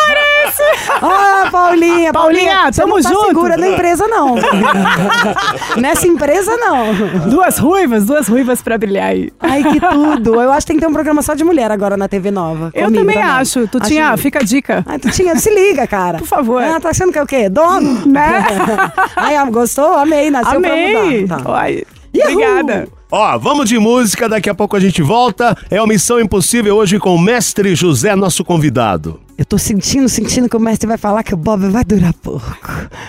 Ah, 1.02 1.48
Paulinha, 1.52 2.12
Paulinha, 2.12 2.14
Paulinha, 2.14 2.72
tamo 2.74 2.96
não 2.96 3.02
tá 3.02 3.10
junto. 3.10 3.28
segura 3.28 3.58
na 3.58 3.68
empresa, 3.70 4.08
não. 4.08 4.36
Nessa 5.78 6.08
empresa, 6.08 6.56
não. 6.58 6.94
Duas 7.30 7.58
ruivas, 7.58 8.06
duas 8.06 8.28
ruivas 8.28 8.62
pra 8.62 8.78
brilhar 8.78 9.10
aí. 9.10 9.32
Ai, 9.40 9.64
que 9.64 9.80
tudo. 9.80 10.42
Eu 10.42 10.52
acho 10.52 10.66
que 10.66 10.74
tem 10.74 10.76
que 10.78 10.82
ter 10.82 10.90
um 10.90 10.94
programa 10.94 11.22
só 11.22 11.34
de 11.34 11.44
mulher 11.44 11.72
agora 11.72 11.96
na 11.96 12.08
TV 12.08 12.32
Nova. 12.32 12.72
Eu 12.74 12.86
Comigo 12.86 13.06
também 13.06 13.22
acho. 13.22 13.68
Tu 13.68 13.80
tinha, 13.82 14.16
fica 14.18 14.40
a 14.40 14.44
dica. 14.44 14.84
Ai, 14.86 15.00
tu 15.00 15.10
tinha, 15.10 15.36
se 15.36 15.54
liga, 15.54 15.88
cara. 15.88 16.18
Por 16.18 16.28
favor. 16.28 16.62
Ah, 16.64 16.80
tá 16.80 16.90
achando 16.90 17.12
que 17.12 17.20
é 17.20 17.24
o 17.24 17.28
quê? 17.28 17.50
Dono? 17.50 18.06
Né? 18.06 18.46
Ai, 19.16 19.50
gostou? 19.52 19.94
Amei, 19.96 20.30
nasceu 20.30 20.58
Amei. 20.58 21.26
pra 21.28 21.38
mudar. 21.38 21.44
Tá. 21.44 21.60
Ai, 21.60 21.84
Yahoo! 22.16 22.34
obrigada. 22.34 22.88
Ó, 23.12 23.38
vamos 23.40 23.68
de 23.68 23.80
música, 23.80 24.30
daqui 24.30 24.50
a 24.50 24.54
pouco 24.54 24.76
a 24.76 24.80
gente 24.80 25.02
volta. 25.02 25.58
É 25.70 25.82
o 25.82 25.88
Missão 25.88 26.20
Impossível 26.20 26.76
hoje 26.76 27.00
com 27.00 27.16
o 27.16 27.20
Mestre 27.20 27.74
José, 27.74 28.16
nosso 28.16 28.46
convidado. 28.46 29.20
Eu 29.36 29.46
tô 29.46 29.58
sentindo, 29.58 30.08
sentindo 30.08 30.50
que 30.50 30.58
o 30.58 30.60
mestre 30.60 30.86
vai 30.86 30.98
falar 30.98 31.24
que 31.24 31.34
o 31.34 31.38
Bob 31.38 31.70
vai 31.70 31.84
durar 31.84 32.14
pouco. 32.14 32.46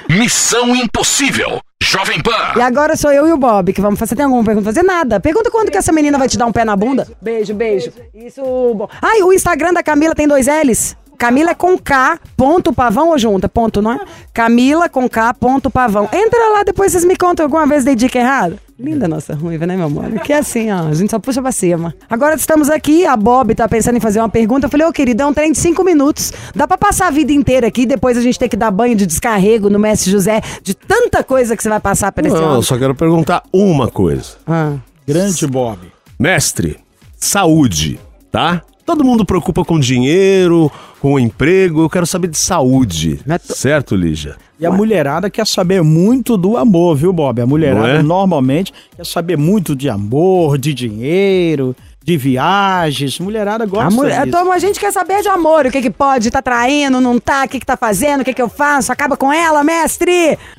Missão 0.09 0.75
Impossível. 0.75 1.61
Jovem 1.83 2.23
Pan. 2.23 2.55
E 2.57 2.61
agora 2.61 2.95
sou 2.95 3.11
eu 3.13 3.27
e 3.27 3.33
o 3.33 3.37
Bob 3.37 3.73
que 3.73 3.81
vamos 3.81 3.99
fazer. 3.99 4.15
Tem 4.15 4.25
alguma 4.25 4.45
pergunta? 4.45 4.67
Fazer 4.67 4.85
nada. 4.85 5.19
Pergunta 5.19 5.51
quando 5.51 5.71
que 5.71 5.77
essa 5.77 5.93
menina 5.93 6.17
vai 6.19 6.29
te 6.29 6.39
dar 6.39 6.47
um 6.47 6.53
pé 6.53 6.65
na 6.65 6.77
bunda. 6.77 7.09
Beijo, 7.21 7.53
beijo. 7.53 7.91
Isso. 8.15 8.43
Bo... 8.43 8.89
Ai, 9.03 9.23
o 9.23 9.33
Instagram 9.33 9.73
da 9.73 9.83
Camila 9.83 10.15
tem 10.15 10.29
dois 10.29 10.47
L's. 10.47 10.97
Camila 11.21 11.51
é 11.51 11.55
com 11.55 11.77
K, 11.77 12.19
ponto 12.35 12.73
pavão 12.73 13.11
ou 13.11 13.19
junta? 13.19 13.47
Ponto, 13.47 13.83
não 13.83 13.93
é? 13.93 14.01
Camila 14.33 14.89
com 14.89 15.07
K, 15.07 15.35
ponto 15.35 15.69
pavão. 15.69 16.09
Entra 16.11 16.49
lá, 16.49 16.63
depois 16.63 16.93
vocês 16.93 17.05
me 17.05 17.15
contam 17.15 17.45
alguma 17.45 17.67
vez 17.67 17.85
dei 17.85 17.95
dica 17.95 18.19
errada. 18.19 18.57
Linda 18.79 19.07
nossa 19.07 19.35
ruiva, 19.35 19.67
né, 19.67 19.77
meu 19.77 19.85
amor? 19.85 20.11
Que 20.21 20.33
é 20.33 20.39
assim, 20.39 20.73
ó, 20.73 20.89
a 20.89 20.95
gente 20.95 21.11
só 21.11 21.19
puxa 21.19 21.43
pra 21.43 21.53
cima. 21.53 21.95
Agora 22.09 22.37
estamos 22.37 22.71
aqui, 22.71 23.05
a 23.05 23.15
Bob 23.19 23.55
tá 23.55 23.69
pensando 23.69 23.99
em 23.99 24.01
fazer 24.01 24.19
uma 24.19 24.31
pergunta. 24.31 24.65
Eu 24.65 24.71
falei, 24.71 24.87
ô 24.87 24.93
querido, 24.95 25.23
é 25.23 25.27
um 25.27 25.35
trem 25.35 25.53
de 25.53 25.59
cinco 25.59 25.85
minutos. 25.85 26.33
Dá 26.55 26.67
pra 26.67 26.79
passar 26.79 27.09
a 27.09 27.11
vida 27.11 27.35
inteira 27.35 27.67
aqui, 27.67 27.85
depois 27.85 28.17
a 28.17 28.23
gente 28.23 28.39
ter 28.39 28.49
que 28.49 28.57
dar 28.57 28.71
banho 28.71 28.97
de 28.97 29.05
descarrego 29.05 29.69
no 29.69 29.79
Mestre 29.79 30.11
José, 30.11 30.41
de 30.63 30.73
tanta 30.73 31.23
coisa 31.23 31.55
que 31.55 31.63
você 31.63 31.69
vai 31.69 31.81
passar 31.81 32.13
pra 32.13 32.27
esse 32.27 32.35
Não, 32.35 32.55
eu 32.55 32.63
só 32.63 32.79
quero 32.79 32.95
perguntar 32.95 33.43
uma 33.53 33.89
coisa. 33.89 34.37
Ah. 34.47 34.77
Grande 35.07 35.47
Bob. 35.47 35.81
Mestre, 36.19 36.79
saúde, 37.19 38.01
tá? 38.33 38.63
Todo 38.91 39.05
mundo 39.05 39.25
preocupa 39.25 39.65
com 39.65 39.79
dinheiro, 39.79 40.69
com 41.01 41.17
emprego. 41.17 41.83
Eu 41.83 41.89
quero 41.89 42.05
saber 42.05 42.27
de 42.27 42.37
saúde. 42.39 43.21
Tu- 43.47 43.55
Certo, 43.55 43.95
Lígia? 43.95 44.35
E 44.59 44.67
a 44.67 44.71
mulherada 44.73 45.31
quer 45.31 45.47
saber 45.47 45.81
muito 45.81 46.37
do 46.37 46.57
amor, 46.57 46.97
viu, 46.97 47.13
Bob? 47.13 47.41
A 47.41 47.47
mulherada 47.47 47.87
é? 48.01 48.03
normalmente 48.03 48.75
quer 48.97 49.07
saber 49.07 49.39
muito 49.39 49.77
de 49.77 49.89
amor, 49.89 50.59
de 50.59 50.75
dinheiro, 50.75 51.75
de 52.05 52.17
viagens. 52.17 53.21
Mulherada 53.21 53.65
gosta 53.65 53.87
A, 53.87 53.91
mulher, 53.93 54.17
disso. 54.27 54.29
então, 54.37 54.51
a 54.51 54.59
gente 54.59 54.81
quer 54.81 54.93
saber 54.93 55.23
de 55.23 55.29
amor, 55.29 55.67
o 55.67 55.71
que 55.71 55.81
que 55.81 55.91
pode, 55.91 56.29
tá 56.29 56.43
traindo, 56.43 57.01
não 57.01 57.21
tá, 57.21 57.45
o 57.45 57.49
que 57.49 57.61
que 57.61 57.65
tá 57.67 57.77
fazendo, 57.77 58.23
o 58.23 58.25
que 58.25 58.35
que 58.35 58.43
eu 58.43 58.49
faço, 58.49 58.91
acaba 58.91 59.17
com 59.17 59.33
ela, 59.33 59.63
mestre! 59.63 60.37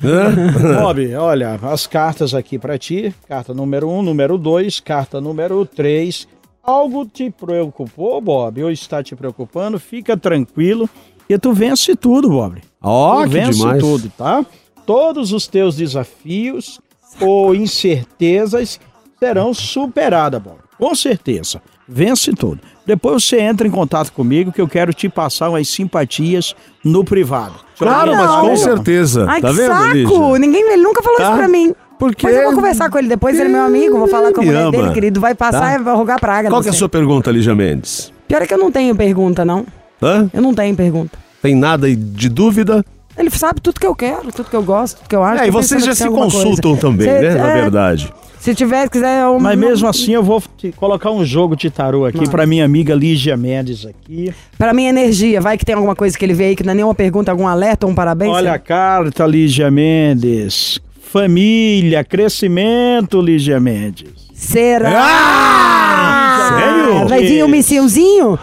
Bob, 0.80 1.14
olha, 1.16 1.60
as 1.62 1.86
cartas 1.86 2.32
aqui 2.34 2.58
pra 2.58 2.78
ti. 2.78 3.14
Carta 3.28 3.52
número 3.52 3.90
um, 3.90 4.00
número 4.02 4.38
dois, 4.38 4.80
carta 4.80 5.20
número 5.20 5.66
três. 5.66 6.26
Algo 6.62 7.04
te 7.06 7.30
preocupou, 7.30 8.20
Bob? 8.20 8.62
Ou 8.62 8.70
está 8.70 9.02
te 9.02 9.16
preocupando? 9.16 9.80
Fica 9.80 10.16
tranquilo. 10.16 10.88
E 11.28 11.36
tu 11.38 11.52
vence 11.52 11.96
tudo, 11.96 12.28
Bob. 12.28 12.60
Ó, 12.80 13.16
tu 13.16 13.22
que 13.24 13.28
vence 13.30 13.58
demais. 13.58 13.82
tudo, 13.82 14.12
tá? 14.16 14.44
Todos 14.86 15.32
os 15.32 15.46
teus 15.46 15.76
desafios 15.76 16.80
ou 17.20 17.54
incertezas 17.54 18.78
serão 19.18 19.52
superadas, 19.54 20.40
Bob. 20.42 20.56
Com 20.78 20.94
certeza. 20.94 21.60
Vence 21.88 22.32
tudo. 22.32 22.60
Depois 22.86 23.24
você 23.24 23.40
entra 23.40 23.66
em 23.66 23.70
contato 23.70 24.12
comigo 24.12 24.52
que 24.52 24.60
eu 24.60 24.68
quero 24.68 24.92
te 24.94 25.08
passar 25.08 25.50
umas 25.50 25.68
simpatias 25.68 26.54
no 26.84 27.04
privado. 27.04 27.54
Claro, 27.76 28.14
mas 28.14 28.26
Não. 28.30 28.40
com 28.48 28.56
certeza. 28.56 29.26
Ai, 29.28 29.40
tá 29.40 29.48
que 29.50 29.54
vendo, 29.54 29.68
saco! 29.72 29.92
Lígia? 29.94 30.38
Ninguém, 30.38 30.72
ele 30.72 30.82
nunca 30.82 31.02
falou 31.02 31.18
Tá? 31.18 31.24
isso 31.30 31.38
pra 31.38 31.48
mim. 31.48 31.74
Porque 32.02 32.26
Mas 32.26 32.34
eu 32.34 32.42
vou 32.46 32.54
conversar 32.54 32.90
com 32.90 32.98
ele 32.98 33.06
depois, 33.06 33.38
ele 33.38 33.48
é 33.48 33.52
meu 33.52 33.62
amigo, 33.62 33.96
vou 33.96 34.08
falar 34.08 34.32
com 34.32 34.40
a 34.40 34.44
mulher 34.44 34.62
ama. 34.62 34.72
dele, 34.72 34.90
querido, 34.92 35.20
vai 35.20 35.36
passar 35.36 35.60
Tá? 35.60 35.74
e 35.74 35.78
vai 35.78 35.94
rogar 35.94 36.18
praga. 36.18 36.48
Qual 36.48 36.60
que 36.60 36.66
é 36.66 36.72
a 36.72 36.74
sua 36.74 36.88
pergunta, 36.88 37.30
Lígia 37.30 37.54
Mendes? 37.54 38.12
Pior 38.26 38.42
é 38.42 38.46
que 38.46 38.52
eu 38.52 38.58
não 38.58 38.72
tenho 38.72 38.92
pergunta, 38.96 39.44
não. 39.44 39.64
Hã? 40.02 40.28
Eu 40.34 40.42
não 40.42 40.52
tenho 40.52 40.74
pergunta. 40.74 41.16
Tem 41.40 41.54
nada 41.54 41.86
de 41.94 42.28
dúvida? 42.28 42.84
Ele 43.16 43.30
sabe 43.30 43.60
tudo 43.60 43.78
que 43.78 43.86
eu 43.86 43.94
quero, 43.94 44.32
tudo 44.34 44.50
que 44.50 44.56
eu 44.56 44.64
gosto, 44.64 44.96
tudo 44.96 45.08
que 45.10 45.14
eu 45.14 45.22
acho. 45.22 45.44
É, 45.44 45.46
e 45.46 45.50
vocês 45.52 45.84
já 45.84 45.94
se 45.94 46.08
consultam 46.08 46.72
coisa. 46.72 46.80
também, 46.80 47.06
Cê- 47.06 47.20
né? 47.20 47.34
Na 47.36 47.50
é, 47.50 47.60
verdade. 47.62 48.12
Se 48.40 48.52
tiver, 48.52 48.88
quiser... 48.90 49.22
Eu, 49.22 49.38
Mas 49.38 49.56
mesmo 49.56 49.86
assim 49.86 50.12
eu 50.12 50.24
vou 50.24 50.42
te 50.56 50.72
colocar 50.72 51.12
um 51.12 51.24
jogo 51.24 51.54
de 51.54 51.70
tarô 51.70 52.04
aqui 52.04 52.28
pra 52.28 52.44
minha 52.44 52.64
amiga 52.64 52.96
Lígia 52.96 53.36
Mendes 53.36 53.86
aqui. 53.86 54.34
Pra 54.58 54.74
minha 54.74 54.88
energia, 54.90 55.40
vai 55.40 55.56
que 55.56 55.64
tem 55.64 55.76
alguma 55.76 55.94
coisa 55.94 56.18
que 56.18 56.24
ele 56.24 56.34
vê 56.34 56.46
aí 56.46 56.56
que 56.56 56.64
não 56.64 56.72
é 56.72 56.74
nenhuma 56.74 56.96
pergunta, 56.96 57.30
algum 57.30 57.46
alerta, 57.46 57.86
um 57.86 57.94
parabéns? 57.94 58.32
Olha 58.32 58.54
a 58.54 58.58
carta, 58.58 59.24
Lígia 59.24 59.70
Mendes. 59.70 60.80
Família, 61.12 62.02
crescimento, 62.02 63.20
Lígia 63.20 63.60
Mendes. 63.60 64.30
Será? 64.32 64.90
Ah! 64.96 66.58
Sério? 66.58 67.06
Vai 67.06 67.22
vir 67.22 67.44
um 67.44 67.48
missilzinho? 67.48 68.38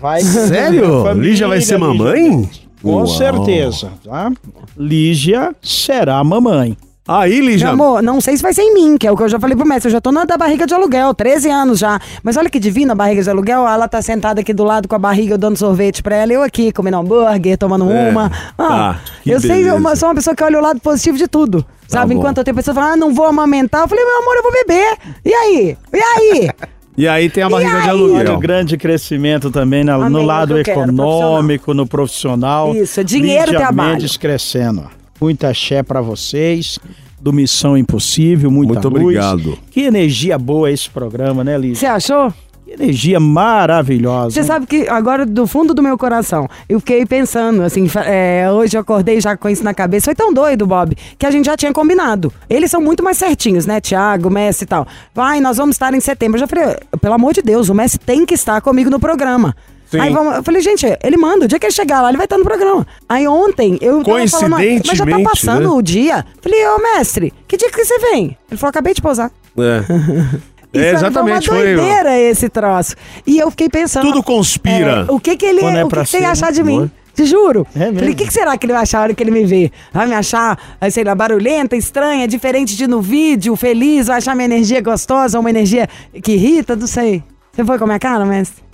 Vai 0.00 0.20
Sério? 0.22 1.02
Família, 1.02 1.30
Lígia 1.30 1.48
vai 1.48 1.60
ser 1.60 1.74
Lígia 1.80 1.88
mamãe? 1.88 2.30
Mendes. 2.30 2.62
Com 2.80 2.92
Uau. 2.92 3.06
certeza, 3.08 3.90
tá? 4.04 4.30
Lígia 4.78 5.52
será 5.60 6.22
mamãe. 6.22 6.76
Aí, 7.06 7.40
Lígia. 7.40 7.66
Meu 7.66 7.74
amor, 7.74 8.02
não 8.02 8.20
sei 8.20 8.36
se 8.36 8.42
vai 8.42 8.52
ser 8.52 8.62
em 8.62 8.72
mim, 8.74 8.96
que 8.96 9.06
é 9.08 9.10
o 9.10 9.16
que 9.16 9.22
eu 9.24 9.28
já 9.28 9.38
falei 9.40 9.56
pro 9.56 9.66
mestre. 9.66 9.88
Eu 9.88 9.92
já 9.92 10.00
tô 10.00 10.12
na 10.12 10.24
da 10.24 10.36
barriga 10.38 10.64
de 10.66 10.72
aluguel, 10.72 11.12
13 11.12 11.50
anos 11.50 11.78
já. 11.80 11.98
Mas 12.22 12.36
olha 12.36 12.48
que 12.48 12.60
divina 12.60 12.92
a 12.92 12.94
barriga 12.94 13.20
de 13.22 13.28
aluguel. 13.28 13.66
Ela 13.66 13.88
tá 13.88 14.00
sentada 14.00 14.40
aqui 14.40 14.54
do 14.54 14.62
lado 14.62 14.86
com 14.86 14.94
a 14.94 14.98
barriga, 15.00 15.34
eu 15.34 15.38
dando 15.38 15.56
sorvete 15.56 16.00
pra 16.00 16.14
ela. 16.14 16.32
Eu 16.32 16.42
aqui 16.44 16.70
comendo 16.70 16.98
hambúrguer, 16.98 17.58
tomando 17.58 17.90
É, 17.90 18.08
uma. 18.08 18.30
Ah, 18.56 18.94
tá, 18.94 19.00
eu 19.26 19.40
sei, 19.40 19.64
beleza. 19.64 19.88
eu 19.90 19.96
sou 19.96 20.08
uma 20.10 20.14
pessoa 20.14 20.36
que 20.36 20.44
olha 20.44 20.58
o 20.58 20.62
lado 20.62 20.78
positivo 20.80 21.18
de 21.18 21.26
tudo. 21.26 21.66
Sabe? 21.88 22.14
bom. 22.14 22.20
Enquanto 22.20 22.38
eu 22.38 22.44
tenho 22.44 22.54
pessoas 22.54 22.74
falando, 22.76 22.92
ah, 22.92 22.96
não 22.96 23.12
vou 23.12 23.26
amamentar. 23.26 23.80
Eu 23.82 23.88
falei, 23.88 24.04
meu 24.04 24.18
amor, 24.22 24.36
eu 24.36 24.42
vou 24.44 24.52
beber. 24.52 24.96
E 25.24 25.34
aí? 25.34 25.76
E 25.92 25.98
aí? 26.00 26.50
E 26.94 27.08
aí 27.08 27.30
tem 27.30 27.42
a 27.42 27.48
barriga 27.48 27.80
de 27.80 27.88
aluguel. 27.88 28.34
o 28.34 28.38
grande 28.38 28.76
crescimento 28.76 29.50
também 29.50 29.82
na- 29.82 29.94
Amém, 29.94 30.10
no 30.10 30.20
é 30.20 30.24
lado 30.26 30.62
que 30.62 30.70
econômico, 30.70 31.72
no 31.72 31.86
profissional. 31.86 32.76
Isso, 32.76 33.00
é 33.00 33.02
dinheiro, 33.02 33.46
Lídia 33.46 33.58
trabalho. 33.60 33.92
Mendes 33.92 34.18
crescendo. 34.18 34.90
Muita 35.22 35.50
axé 35.50 35.84
pra 35.84 36.00
vocês, 36.00 36.80
do 37.20 37.32
Missão 37.32 37.76
Impossível, 37.76 38.50
muita 38.50 38.72
Muito 38.74 38.88
luz. 38.88 39.02
obrigado. 39.02 39.56
Que 39.70 39.82
energia 39.82 40.36
boa 40.36 40.68
esse 40.68 40.90
programa, 40.90 41.44
né, 41.44 41.56
Lígia? 41.56 41.76
Você 41.76 41.86
achou? 41.86 42.34
Que 42.64 42.72
energia 42.72 43.20
maravilhosa. 43.20 44.30
Você 44.30 44.42
sabe 44.42 44.66
que 44.66 44.88
agora, 44.88 45.24
do 45.24 45.46
fundo 45.46 45.72
do 45.72 45.80
meu 45.80 45.96
coração, 45.96 46.48
eu 46.68 46.80
fiquei 46.80 47.06
pensando, 47.06 47.62
assim, 47.62 47.88
é, 48.04 48.50
hoje 48.50 48.76
eu 48.76 48.80
acordei 48.80 49.20
já 49.20 49.36
com 49.36 49.48
isso 49.48 49.62
na 49.62 49.72
cabeça. 49.72 50.06
Foi 50.06 50.14
tão 50.16 50.34
doido, 50.34 50.66
Bob, 50.66 50.96
que 51.16 51.24
a 51.24 51.30
gente 51.30 51.46
já 51.46 51.56
tinha 51.56 51.72
combinado. 51.72 52.32
Eles 52.50 52.68
são 52.68 52.80
muito 52.80 53.04
mais 53.04 53.16
certinhos, 53.16 53.64
né? 53.64 53.80
Tiago, 53.80 54.28
Messi 54.28 54.64
e 54.64 54.66
tal. 54.66 54.88
Vai, 55.14 55.40
nós 55.40 55.56
vamos 55.56 55.76
estar 55.76 55.94
em 55.94 56.00
setembro. 56.00 56.36
Eu 56.36 56.40
já 56.40 56.46
falei, 56.48 56.76
pelo 57.00 57.14
amor 57.14 57.32
de 57.32 57.42
Deus, 57.42 57.68
o 57.68 57.74
Messi 57.74 57.96
tem 57.96 58.26
que 58.26 58.34
estar 58.34 58.60
comigo 58.60 58.90
no 58.90 58.98
programa. 58.98 59.54
Sim. 59.92 60.00
Aí 60.00 60.10
vamos, 60.10 60.36
eu 60.36 60.42
falei, 60.42 60.62
gente, 60.62 60.86
ele 61.04 61.18
manda, 61.18 61.44
o 61.44 61.48
dia 61.48 61.58
que 61.58 61.66
ele 61.66 61.72
chegar 61.72 62.00
lá, 62.00 62.08
ele 62.08 62.16
vai 62.16 62.24
estar 62.24 62.38
no 62.38 62.44
programa. 62.44 62.86
Aí 63.06 63.28
ontem, 63.28 63.76
eu 63.82 64.02
tava 64.02 64.26
falando, 64.26 64.50
mas 64.52 64.64
já 64.64 64.74
tá 64.74 64.88
Coincidentemente, 64.88 65.22
passando 65.28 65.68
né? 65.68 65.68
o 65.68 65.82
dia. 65.82 66.24
Falei, 66.40 66.66
ô 66.66 66.78
mestre, 66.78 67.30
que 67.46 67.58
dia 67.58 67.70
que 67.70 67.84
você 67.84 67.98
vem? 67.98 68.38
Ele 68.50 68.58
falou, 68.58 68.70
acabei 68.70 68.94
de 68.94 69.02
pousar. 69.02 69.30
É. 69.58 70.42
É, 70.74 70.86
Isso 70.86 71.04
exatamente. 71.04 71.48
Foi 71.48 71.56
uma 71.58 71.64
Foi, 71.64 71.76
doideira 71.76 72.18
esse 72.18 72.48
troço. 72.48 72.96
E 73.26 73.38
eu 73.38 73.50
fiquei 73.50 73.68
pensando. 73.68 74.06
Tudo 74.06 74.22
conspira. 74.22 75.04
é, 75.06 75.12
o 75.12 75.20
que 75.20 75.36
que 75.36 75.44
ele, 75.44 75.60
é 75.60 75.84
o 75.84 75.88
que, 75.88 75.96
que 76.00 76.06
você 76.06 76.16
ia 76.16 76.22
ser, 76.22 76.44
achar 76.44 76.50
de 76.50 76.62
mim? 76.62 76.90
é? 76.98 77.14
Te 77.14 77.26
juro. 77.26 77.66
É 77.76 77.80
mesmo? 77.80 77.98
Falei, 77.98 78.14
o 78.14 78.16
que, 78.16 78.26
que 78.26 78.32
será 78.32 78.56
que 78.56 78.64
ele 78.64 78.72
vai 78.72 78.80
achar 78.80 79.00
a 79.00 79.02
hora 79.02 79.14
que 79.14 79.22
ele 79.22 79.30
me 79.30 79.44
vê? 79.44 79.70
Vai 79.92 80.06
me 80.06 80.14
achar, 80.14 80.58
eh, 80.80 80.88
sei 80.88 81.04
lá, 81.04 81.14
barulhenta, 81.14 81.76
estranha, 81.76 82.26
diferente 82.26 82.74
de 82.74 82.86
no 82.86 83.02
vídeo, 83.02 83.54
feliz, 83.54 84.06
vai 84.06 84.16
achar 84.16 84.34
minha 84.34 84.46
energia 84.46 84.80
gostosa, 84.80 85.38
uma 85.38 85.50
energia 85.50 85.86
que 86.22 86.32
irrita, 86.32 86.74
não 86.74 86.86
sei. 86.86 87.22
Você 87.52 87.62
foi 87.66 87.76
com 87.76 87.84
a 87.84 87.86
minha 87.86 87.98
cara, 87.98 88.24
mestre? 88.24 88.64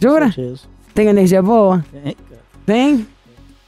Jura? 0.00 0.34
Tem 0.94 1.06
energia 1.08 1.42
boa? 1.42 1.84
Tem? 2.66 3.06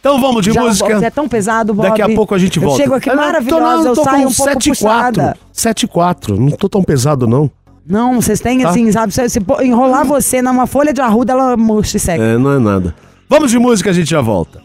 Então 0.00 0.20
vamos 0.20 0.42
de 0.44 0.52
Já, 0.52 0.62
música. 0.62 0.98
Você 0.98 1.04
é 1.04 1.10
tão 1.10 1.28
pesado, 1.28 1.72
Bob. 1.72 1.88
Daqui 1.88 2.02
a 2.02 2.08
pouco 2.08 2.34
a 2.34 2.38
gente 2.38 2.56
eu 2.56 2.64
volta. 2.64 2.82
chego 2.82 2.94
aqui 2.94 3.08
Eu 3.08 3.14
tô, 3.14 3.20
maravilhosa, 3.20 3.88
eu 3.90 3.94
tô 3.94 4.02
saio 4.04 4.24
com 4.24 4.30
um 4.30 4.34
pouco 4.34 4.50
7 4.52 4.66
e 4.66 4.70
puxada. 4.70 5.22
4. 5.22 5.40
7 5.52 5.82
e 5.82 5.86
4. 5.88 6.40
Não 6.40 6.50
tô 6.50 6.68
tão 6.68 6.82
pesado, 6.82 7.26
não. 7.28 7.48
Não, 7.86 8.20
vocês 8.20 8.40
têm 8.40 8.60
Tá. 8.62 8.70
assim, 8.70 8.90
sabe? 8.90 9.12
Se, 9.12 9.28
se 9.28 9.40
enrolar 9.62 10.04
você 10.04 10.42
numa 10.42 10.66
folha 10.66 10.92
de 10.92 11.00
arruda, 11.00 11.32
ela 11.32 11.56
murcha 11.56 11.96
e 11.96 12.00
seca. 12.00 12.22
É, 12.22 12.36
não 12.38 12.52
é 12.52 12.58
nada. 12.58 12.94
Vamos 13.28 13.50
de 13.50 13.58
música, 13.58 13.90
a 13.90 13.92
gente 13.92 14.10
já 14.10 14.20
volta. 14.20 14.60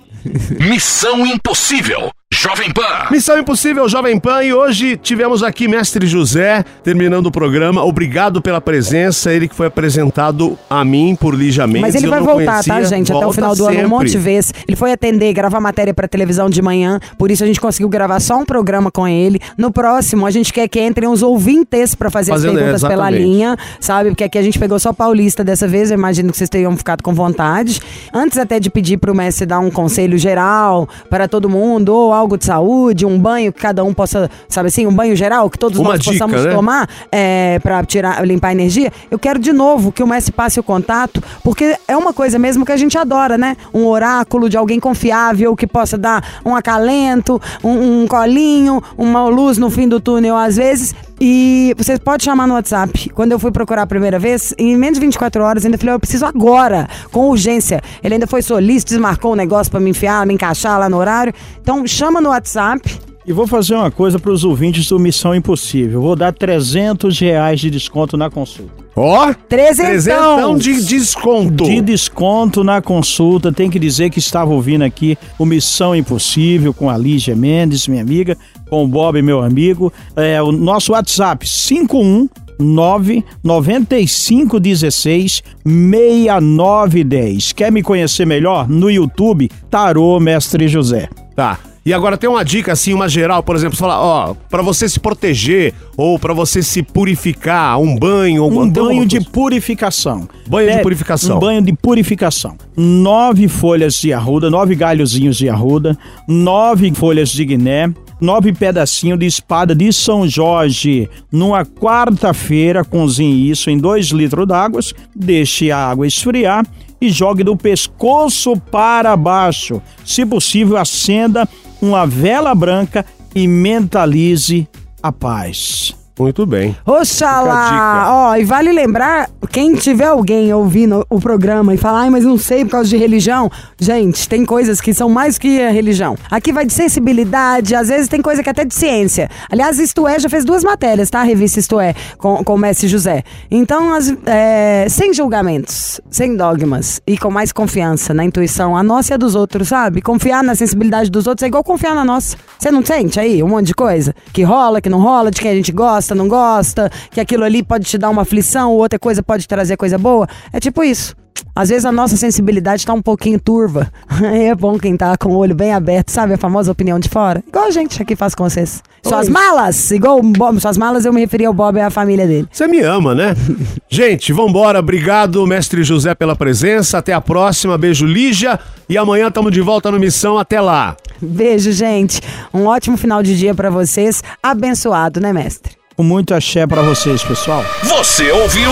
Missão 0.60 1.26
Impossível. 1.26 2.10
Jovem 2.34 2.70
Pan. 2.74 3.08
Missão 3.10 3.40
Impossível 3.40 3.88
Jovem 3.88 4.20
Pan 4.20 4.44
e 4.44 4.54
hoje 4.54 4.98
tivemos 4.98 5.42
aqui 5.42 5.66
Mestre 5.66 6.06
José 6.06 6.64
terminando 6.84 7.28
o 7.28 7.32
programa. 7.32 7.84
Obrigado 7.86 8.42
pela 8.42 8.60
presença, 8.60 9.32
ele 9.32 9.48
que 9.48 9.56
foi 9.56 9.68
apresentado 9.68 10.60
a 10.70 10.84
mim 10.84 11.16
por 11.18 11.34
Lígia 11.34 11.66
Mendes. 11.66 11.82
Mas 11.82 11.96
ele 11.96 12.08
vai 12.08 12.20
voltar, 12.20 12.64
conhecia. 12.64 12.74
tá, 12.74 12.84
gente? 12.84 13.12
Até 13.14 13.18
o 13.20 13.22
Volta 13.32 13.36
final 13.36 13.56
do 13.56 13.64
ano, 13.64 13.72
um 13.72 13.76
sempre. 13.76 13.88
monte 13.90 14.12
de 14.12 14.18
vezes. 14.18 14.54
Ele 14.68 14.76
foi 14.76 14.92
atender, 14.92 15.32
gravar 15.34 15.62
matéria 15.62 15.94
pra 15.94 16.06
televisão 16.06 16.50
de 16.50 16.62
manhã. 16.62 17.00
Por 17.18 17.32
isso 17.32 17.46
a 17.46 17.48
gente 17.48 17.62
conseguiu 17.62 17.88
gravar 17.88 18.20
só 18.20 18.38
um 18.38 18.46
programa 18.46 18.92
com 18.92 19.08
ele. 19.08 19.40
No 19.58 19.72
próximo, 19.72 20.26
a 20.26 20.30
gente 20.32 20.52
quer 20.52 20.68
que 20.68 20.82
entrem 20.82 21.08
os 21.10 21.24
ouvintes 21.24 21.96
pra 21.96 22.10
fazer 22.10 22.32
Fazendo, 22.32 22.52
as 22.52 22.58
perguntas 22.58 22.82
pela 22.82 22.94
exatamente. 23.10 23.24
linha, 23.24 23.58
sabe? 23.80 24.10
Porque 24.10 24.26
aqui 24.26 24.38
a 24.38 24.44
gente 24.44 24.60
pegou 24.60 24.78
só 24.80 24.92
paulista 24.92 25.46
dessa 25.46 25.66
vez. 25.66 25.92
Eu 25.92 25.98
imagino 25.98 26.30
que 26.32 26.38
vocês 26.38 26.50
tenham 26.50 26.76
ficado 26.76 27.02
com 27.02 27.14
vontade. 27.14 27.80
Antes 28.14 28.38
até 28.38 28.60
de 28.60 28.70
pedir 28.70 28.98
pro 28.98 29.16
mestre 29.16 29.46
dar 29.46 29.60
um 29.60 29.72
conselho 29.72 30.18
geral 30.18 30.90
para 31.10 31.26
todo 31.28 31.50
mundo, 31.50 31.94
ou 31.96 32.17
algo 32.18 32.38
de 32.38 32.46
saúde, 32.46 33.06
um 33.06 33.18
banho 33.18 33.52
que 33.54 33.60
cada 33.60 33.84
um 33.84 33.94
possa, 33.94 34.30
sabe 34.48 34.68
assim, 34.68 34.86
um 34.86 34.94
banho 34.94 35.16
geral 35.16 35.50
que 35.50 35.58
todos 35.58 35.80
Uma 35.80 35.92
nós 35.92 36.00
dica, 36.00 36.12
possamos 36.12 36.46
né? 36.46 36.52
tomar 36.52 36.90
é, 37.12 37.60
para 37.60 37.84
tirar, 37.86 38.26
limpar 38.26 38.50
a 38.50 38.52
energia. 38.52 38.92
Eu 39.10 39.20
quero 39.20 39.40
de 39.40 39.54
novo 39.54 39.92
que 39.92 40.04
o 40.04 40.08
mestre 40.08 40.32
passe 40.32 40.60
o 40.60 40.64
contato, 40.64 41.22
porque 41.44 41.78
é 41.88 41.96
uma 41.96 42.14
coisa 42.14 42.38
mesmo 42.38 42.66
que 42.66 42.72
a 42.72 42.78
gente 42.78 42.98
adora, 42.98 43.38
né? 43.38 43.56
Um 43.74 43.86
oráculo 43.86 44.50
de 44.50 44.58
alguém 44.58 44.80
confiável 44.80 45.56
que 45.56 45.68
possa 45.68 45.98
dar 45.98 46.42
um 46.46 46.56
acalento, 46.56 47.42
um, 47.64 48.04
um 48.04 48.08
colinho, 48.08 48.82
uma 48.98 49.28
luz 49.28 49.58
no 49.58 49.70
fim 49.70 49.88
do 49.88 50.00
túnel 50.00 50.36
às 50.36 50.58
vezes. 50.58 50.96
E 51.20 51.74
você 51.78 51.98
pode 51.98 52.24
chamar 52.24 52.48
no 52.48 52.54
WhatsApp. 52.54 53.10
Quando 53.10 53.32
eu 53.32 53.40
fui 53.40 53.52
procurar 53.52 53.84
a 53.84 53.88
primeira 53.88 54.20
vez, 54.20 54.54
em 54.58 54.78
menos 54.78 55.00
de 55.00 55.06
24 55.06 55.44
horas, 55.44 55.66
ainda 55.66 55.78
falei, 55.78 55.96
eu 55.96 56.00
preciso 56.00 56.26
agora, 56.26 56.88
com 57.12 57.30
urgência. 57.30 57.82
Ele 58.04 58.16
ainda 58.16 58.28
foi 58.28 58.42
solícito, 58.42 58.90
desmarcou 58.90 59.34
o 59.34 59.36
negócio 59.36 59.72
pra 59.72 59.80
me 59.80 59.90
enfiar, 59.90 60.26
me 60.26 60.34
encaixar 60.34 60.80
lá 60.80 60.90
no 60.90 60.98
horário. 60.98 61.34
Então 61.60 61.86
chama 61.88 62.22
no 62.22 62.30
WhatsApp. 62.30 63.00
E 63.26 63.34
vou 63.34 63.46
fazer 63.46 63.76
uma 63.76 63.92
coisa 63.92 64.18
para 64.18 64.32
os 64.32 64.44
ouvintes 64.44 64.88
do 64.88 64.98
Missão 64.98 65.36
Impossível. 65.36 66.02
Vou 66.02 66.16
dar 66.16 66.32
300 66.32 67.20
reais 67.20 67.60
de 67.60 67.70
desconto 67.70 68.16
na 68.16 68.30
consulta. 68.30 68.87
Ó, 69.00 69.32
Trezentão. 69.48 69.86
trezentão 69.86 70.58
de 70.58 70.84
desconto. 70.84 71.66
De 71.66 71.80
desconto 71.82 72.64
na 72.64 72.82
consulta. 72.82 73.52
Tem 73.52 73.70
que 73.70 73.78
dizer 73.78 74.10
que 74.10 74.18
estava 74.18 74.52
ouvindo 74.52 74.84
aqui 74.84 75.16
o 75.38 75.46
Missão 75.46 75.96
Impossível 75.96 76.74
com 76.74 76.90
a 76.90 76.98
Lígia 76.98 77.36
Mendes, 77.36 77.88
minha 77.88 78.02
amiga, 78.02 78.36
com 78.68 78.84
o 78.84 78.88
Bob, 78.88 79.22
meu 79.22 79.44
amigo. 79.44 79.94
É, 80.16 80.42
o 80.42 80.52
nosso 80.52 80.94
WhatsApp 80.94 81.48
51 81.48 82.28
99516 82.60 85.44
6910. 85.64 87.54
Quer 87.54 87.72
me 87.72 87.84
conhecer 87.84 88.26
melhor? 88.26 88.68
No 88.68 88.90
YouTube, 88.90 89.48
Tarô 89.70 90.20
Mestre 90.20 90.68
José. 90.68 91.08
Tá. 91.36 91.60
E 91.88 91.94
agora 91.94 92.18
tem 92.18 92.30
uma 92.30 92.44
dica 92.44 92.74
assim, 92.74 92.94
uma 92.94 93.08
geral, 93.08 93.42
por 93.42 93.56
exemplo, 93.56 93.78
você 93.78 93.80
fala, 93.82 93.98
ó, 93.98 94.34
pra 94.50 94.62
você 94.62 94.90
se 94.90 95.00
proteger 95.00 95.74
ou 95.96 96.20
pra 96.20 96.34
você 96.34 96.62
se 96.62 96.84
purificar, 96.84 97.80
um 97.80 97.96
banho, 97.98 98.44
Um 98.46 98.70
banho 98.70 99.06
de 99.06 99.16
coisa? 99.20 99.32
purificação. 99.32 100.28
Banho 100.46 100.70
de 100.70 100.80
É, 100.80 100.82
purificação. 100.82 101.38
Um 101.38 101.40
banho 101.40 101.62
de 101.62 101.72
purificação. 101.72 102.58
Nove 102.76 103.48
folhas 103.48 103.94
de 104.02 104.12
arruda, 104.12 104.50
nove 104.50 104.76
galhozinhos 104.76 105.38
de 105.38 105.48
arruda, 105.48 105.98
nove 106.28 106.94
folhas 106.94 107.30
de 107.30 107.46
guiné, 107.46 107.90
nove 108.20 108.52
pedacinhos 108.52 109.18
de 109.18 109.26
espada 109.26 109.74
de 109.74 109.94
São 109.94 110.28
Jorge. 110.28 111.10
Numa 111.32 111.66
quarta-feira, 111.66 112.84
cozinhe 112.84 113.50
isso 113.50 113.70
em 113.70 113.78
dois 113.78 114.08
litros 114.08 114.46
d'água, 114.46 114.82
deixe 115.16 115.72
a 115.72 115.78
água 115.90 116.06
esfriar 116.06 116.66
e 117.00 117.10
jogue 117.10 117.46
do 117.46 117.56
pescoço 117.56 118.58
para 118.72 119.16
baixo. 119.16 119.82
Se 120.04 120.26
possível, 120.26 120.76
acenda 120.76 121.48
uma 121.82 122.06
vela 122.06 122.54
branca 122.56 123.06
e 123.36 123.48
mentalize 123.48 124.68
a 125.02 125.12
paz. 125.12 125.96
Muito 126.20 126.46
bem. 126.46 126.76
Oxalá! 126.86 128.08
Ó, 128.12 128.36
e 128.36 128.44
vale 128.44 128.72
lembrar, 128.72 129.30
quem 129.50 129.76
tiver 129.76 130.08
alguém 130.08 130.52
ouvindo 130.54 131.06
o 131.10 131.20
programa 131.20 131.74
e 131.74 131.78
falar, 131.78 132.02
ai, 132.02 132.10
mas 132.10 132.24
não 132.24 132.38
sei 132.38 132.66
por 132.66 132.72
causa 132.72 132.90
de 132.90 132.98
religião. 132.98 133.52
Gente, 133.80 134.28
tem 134.28 134.44
coisas 134.46 134.82
que 134.82 134.94
são 134.94 135.10
mais 135.10 135.38
que 135.38 135.62
a 135.62 135.70
religião. 135.70 136.16
Aqui 136.32 136.52
vai 136.52 136.66
de 136.66 136.74
sensibilidade, 136.74 137.76
às 137.76 137.88
vezes 137.90 138.08
tem 138.08 138.22
coisa 138.22 138.42
que 138.42 138.50
é 138.50 138.52
até 138.52 138.66
de 138.66 138.74
ciência. 138.74 139.30
Aliás, 139.52 139.78
Isto 139.80 140.08
É 140.08 140.20
já 140.20 140.28
fez 140.30 140.44
duas 140.44 140.64
matérias, 140.64 141.10
tá? 141.10 141.20
A 141.20 141.24
revista 141.24 141.60
Isto 141.60 141.80
É, 141.80 141.94
com, 142.18 142.44
com 142.44 142.56
o 142.56 142.58
Mestre 142.58 142.88
José. 142.88 143.24
Então, 143.52 143.94
as- 143.94 144.16
é, 144.26 144.88
sem 144.90 145.14
julgamentos, 145.14 146.02
sem 146.10 146.36
dogmas 146.36 147.00
e 147.06 147.18
com 147.18 147.30
mais 147.30 147.52
confiança 147.52 148.14
na 148.14 148.24
intuição, 148.24 148.76
a 148.76 148.82
nossa 148.84 149.14
e 149.14 149.16
a 149.16 149.18
dos 149.18 149.36
outros, 149.36 149.68
sabe? 149.68 150.02
Confiar 150.02 150.44
na 150.44 150.56
sensibilidade 150.56 151.10
dos 151.12 151.28
outros 151.28 151.44
é 151.44 151.48
igual 151.48 151.64
confiar 151.64 151.94
na 151.94 152.04
nossa. 152.04 152.36
Você 152.58 152.72
não 152.72 152.84
sente 152.84 153.20
aí 153.20 153.44
um 153.44 153.48
monte 153.50 153.68
de 153.68 153.74
coisa? 153.76 154.16
Que 154.34 154.42
rola, 154.44 154.82
que 154.82 154.90
não 154.90 155.00
rola, 155.00 155.30
de 155.30 155.40
quem 155.40 155.52
a 155.52 155.56
gente 155.56 155.72
gosta, 155.72 156.07
não 156.16 156.28
gosta, 156.28 156.90
que 157.12 157.20
aquilo 157.20 157.44
ali 157.44 157.64
pode 157.64 157.86
te 157.86 157.98
dar 157.98 158.10
uma 158.10 158.22
aflição, 158.24 158.72
ou 158.72 158.80
outra 158.80 159.00
coisa 159.00 159.24
pode 159.24 159.48
trazer 159.48 159.78
coisa 159.78 159.98
boa. 159.98 160.28
É 160.52 160.60
tipo 160.60 160.84
isso. 160.84 161.16
Às 161.56 161.70
vezes 161.70 161.86
a 161.86 161.92
nossa 161.92 162.16
sensibilidade 162.16 162.86
tá 162.86 162.94
um 162.94 163.02
pouquinho 163.02 163.40
turva. 163.40 163.92
É 164.28 164.54
bom 164.56 164.78
quem 164.78 164.98
tá 164.98 165.16
com 165.18 165.30
o 165.30 165.38
olho 165.38 165.54
bem 165.54 165.74
aberto, 165.74 166.10
sabe? 166.10 166.34
A 166.34 166.38
famosa 166.38 166.72
opinião 166.72 167.00
de 167.00 167.08
fora. 167.08 167.44
Igual 167.48 167.66
a 167.66 167.72
gente 167.72 168.02
aqui 168.02 168.16
faz 168.16 168.34
com 168.34 168.48
vocês. 168.48 168.82
Suas 169.04 169.30
malas! 169.30 169.92
Igual 169.92 170.20
o 170.20 170.24
Bob, 170.24 170.60
suas 170.60 170.78
malas 170.78 171.06
eu 171.06 171.14
me 171.14 171.22
referi 171.22 171.46
ao 171.46 171.54
Bob 171.54 171.78
e 171.78 171.82
à 171.82 171.90
família 171.90 172.26
dele. 172.26 172.48
Você 172.52 172.68
me 172.68 172.82
ama, 172.82 173.14
né? 173.14 173.36
Gente, 173.90 174.34
vambora. 174.34 174.80
Obrigado, 174.80 175.46
mestre 175.46 175.84
José, 175.84 176.14
pela 176.16 176.36
presença. 176.36 176.98
Até 176.98 177.14
a 177.14 177.22
próxima. 177.22 177.78
Beijo, 177.78 178.06
Lígia. 178.06 178.60
E 178.90 178.98
amanhã 178.98 179.28
estamos 179.28 179.52
de 179.52 179.62
volta 179.62 179.92
no 179.92 180.00
Missão. 180.00 180.38
Até 180.38 180.60
lá. 180.60 180.96
Beijo, 181.22 181.72
gente. 181.72 182.22
Um 182.54 182.66
ótimo 182.66 182.98
final 182.98 183.24
de 183.24 183.38
dia 183.38 183.54
pra 183.54 183.70
vocês. 183.70 184.24
Abençoado, 184.42 185.20
né, 185.20 185.34
mestre? 185.34 185.77
Com 185.98 186.04
muito 186.04 186.36
axé 186.36 186.68
para 186.68 186.84
vocês, 186.84 187.24
pessoal. 187.24 187.66
Você 187.82 188.32
ouviu? 188.32 188.72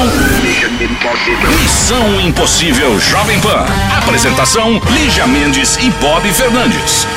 Missão 1.59 2.21
Impossível 2.21 2.99
Jovem 2.99 3.39
Pan. 3.39 3.65
Apresentação: 3.97 4.79
Lígia 4.91 5.25
Mendes 5.25 5.75
e 5.77 5.89
Bob 5.99 6.31
Fernandes. 6.31 7.07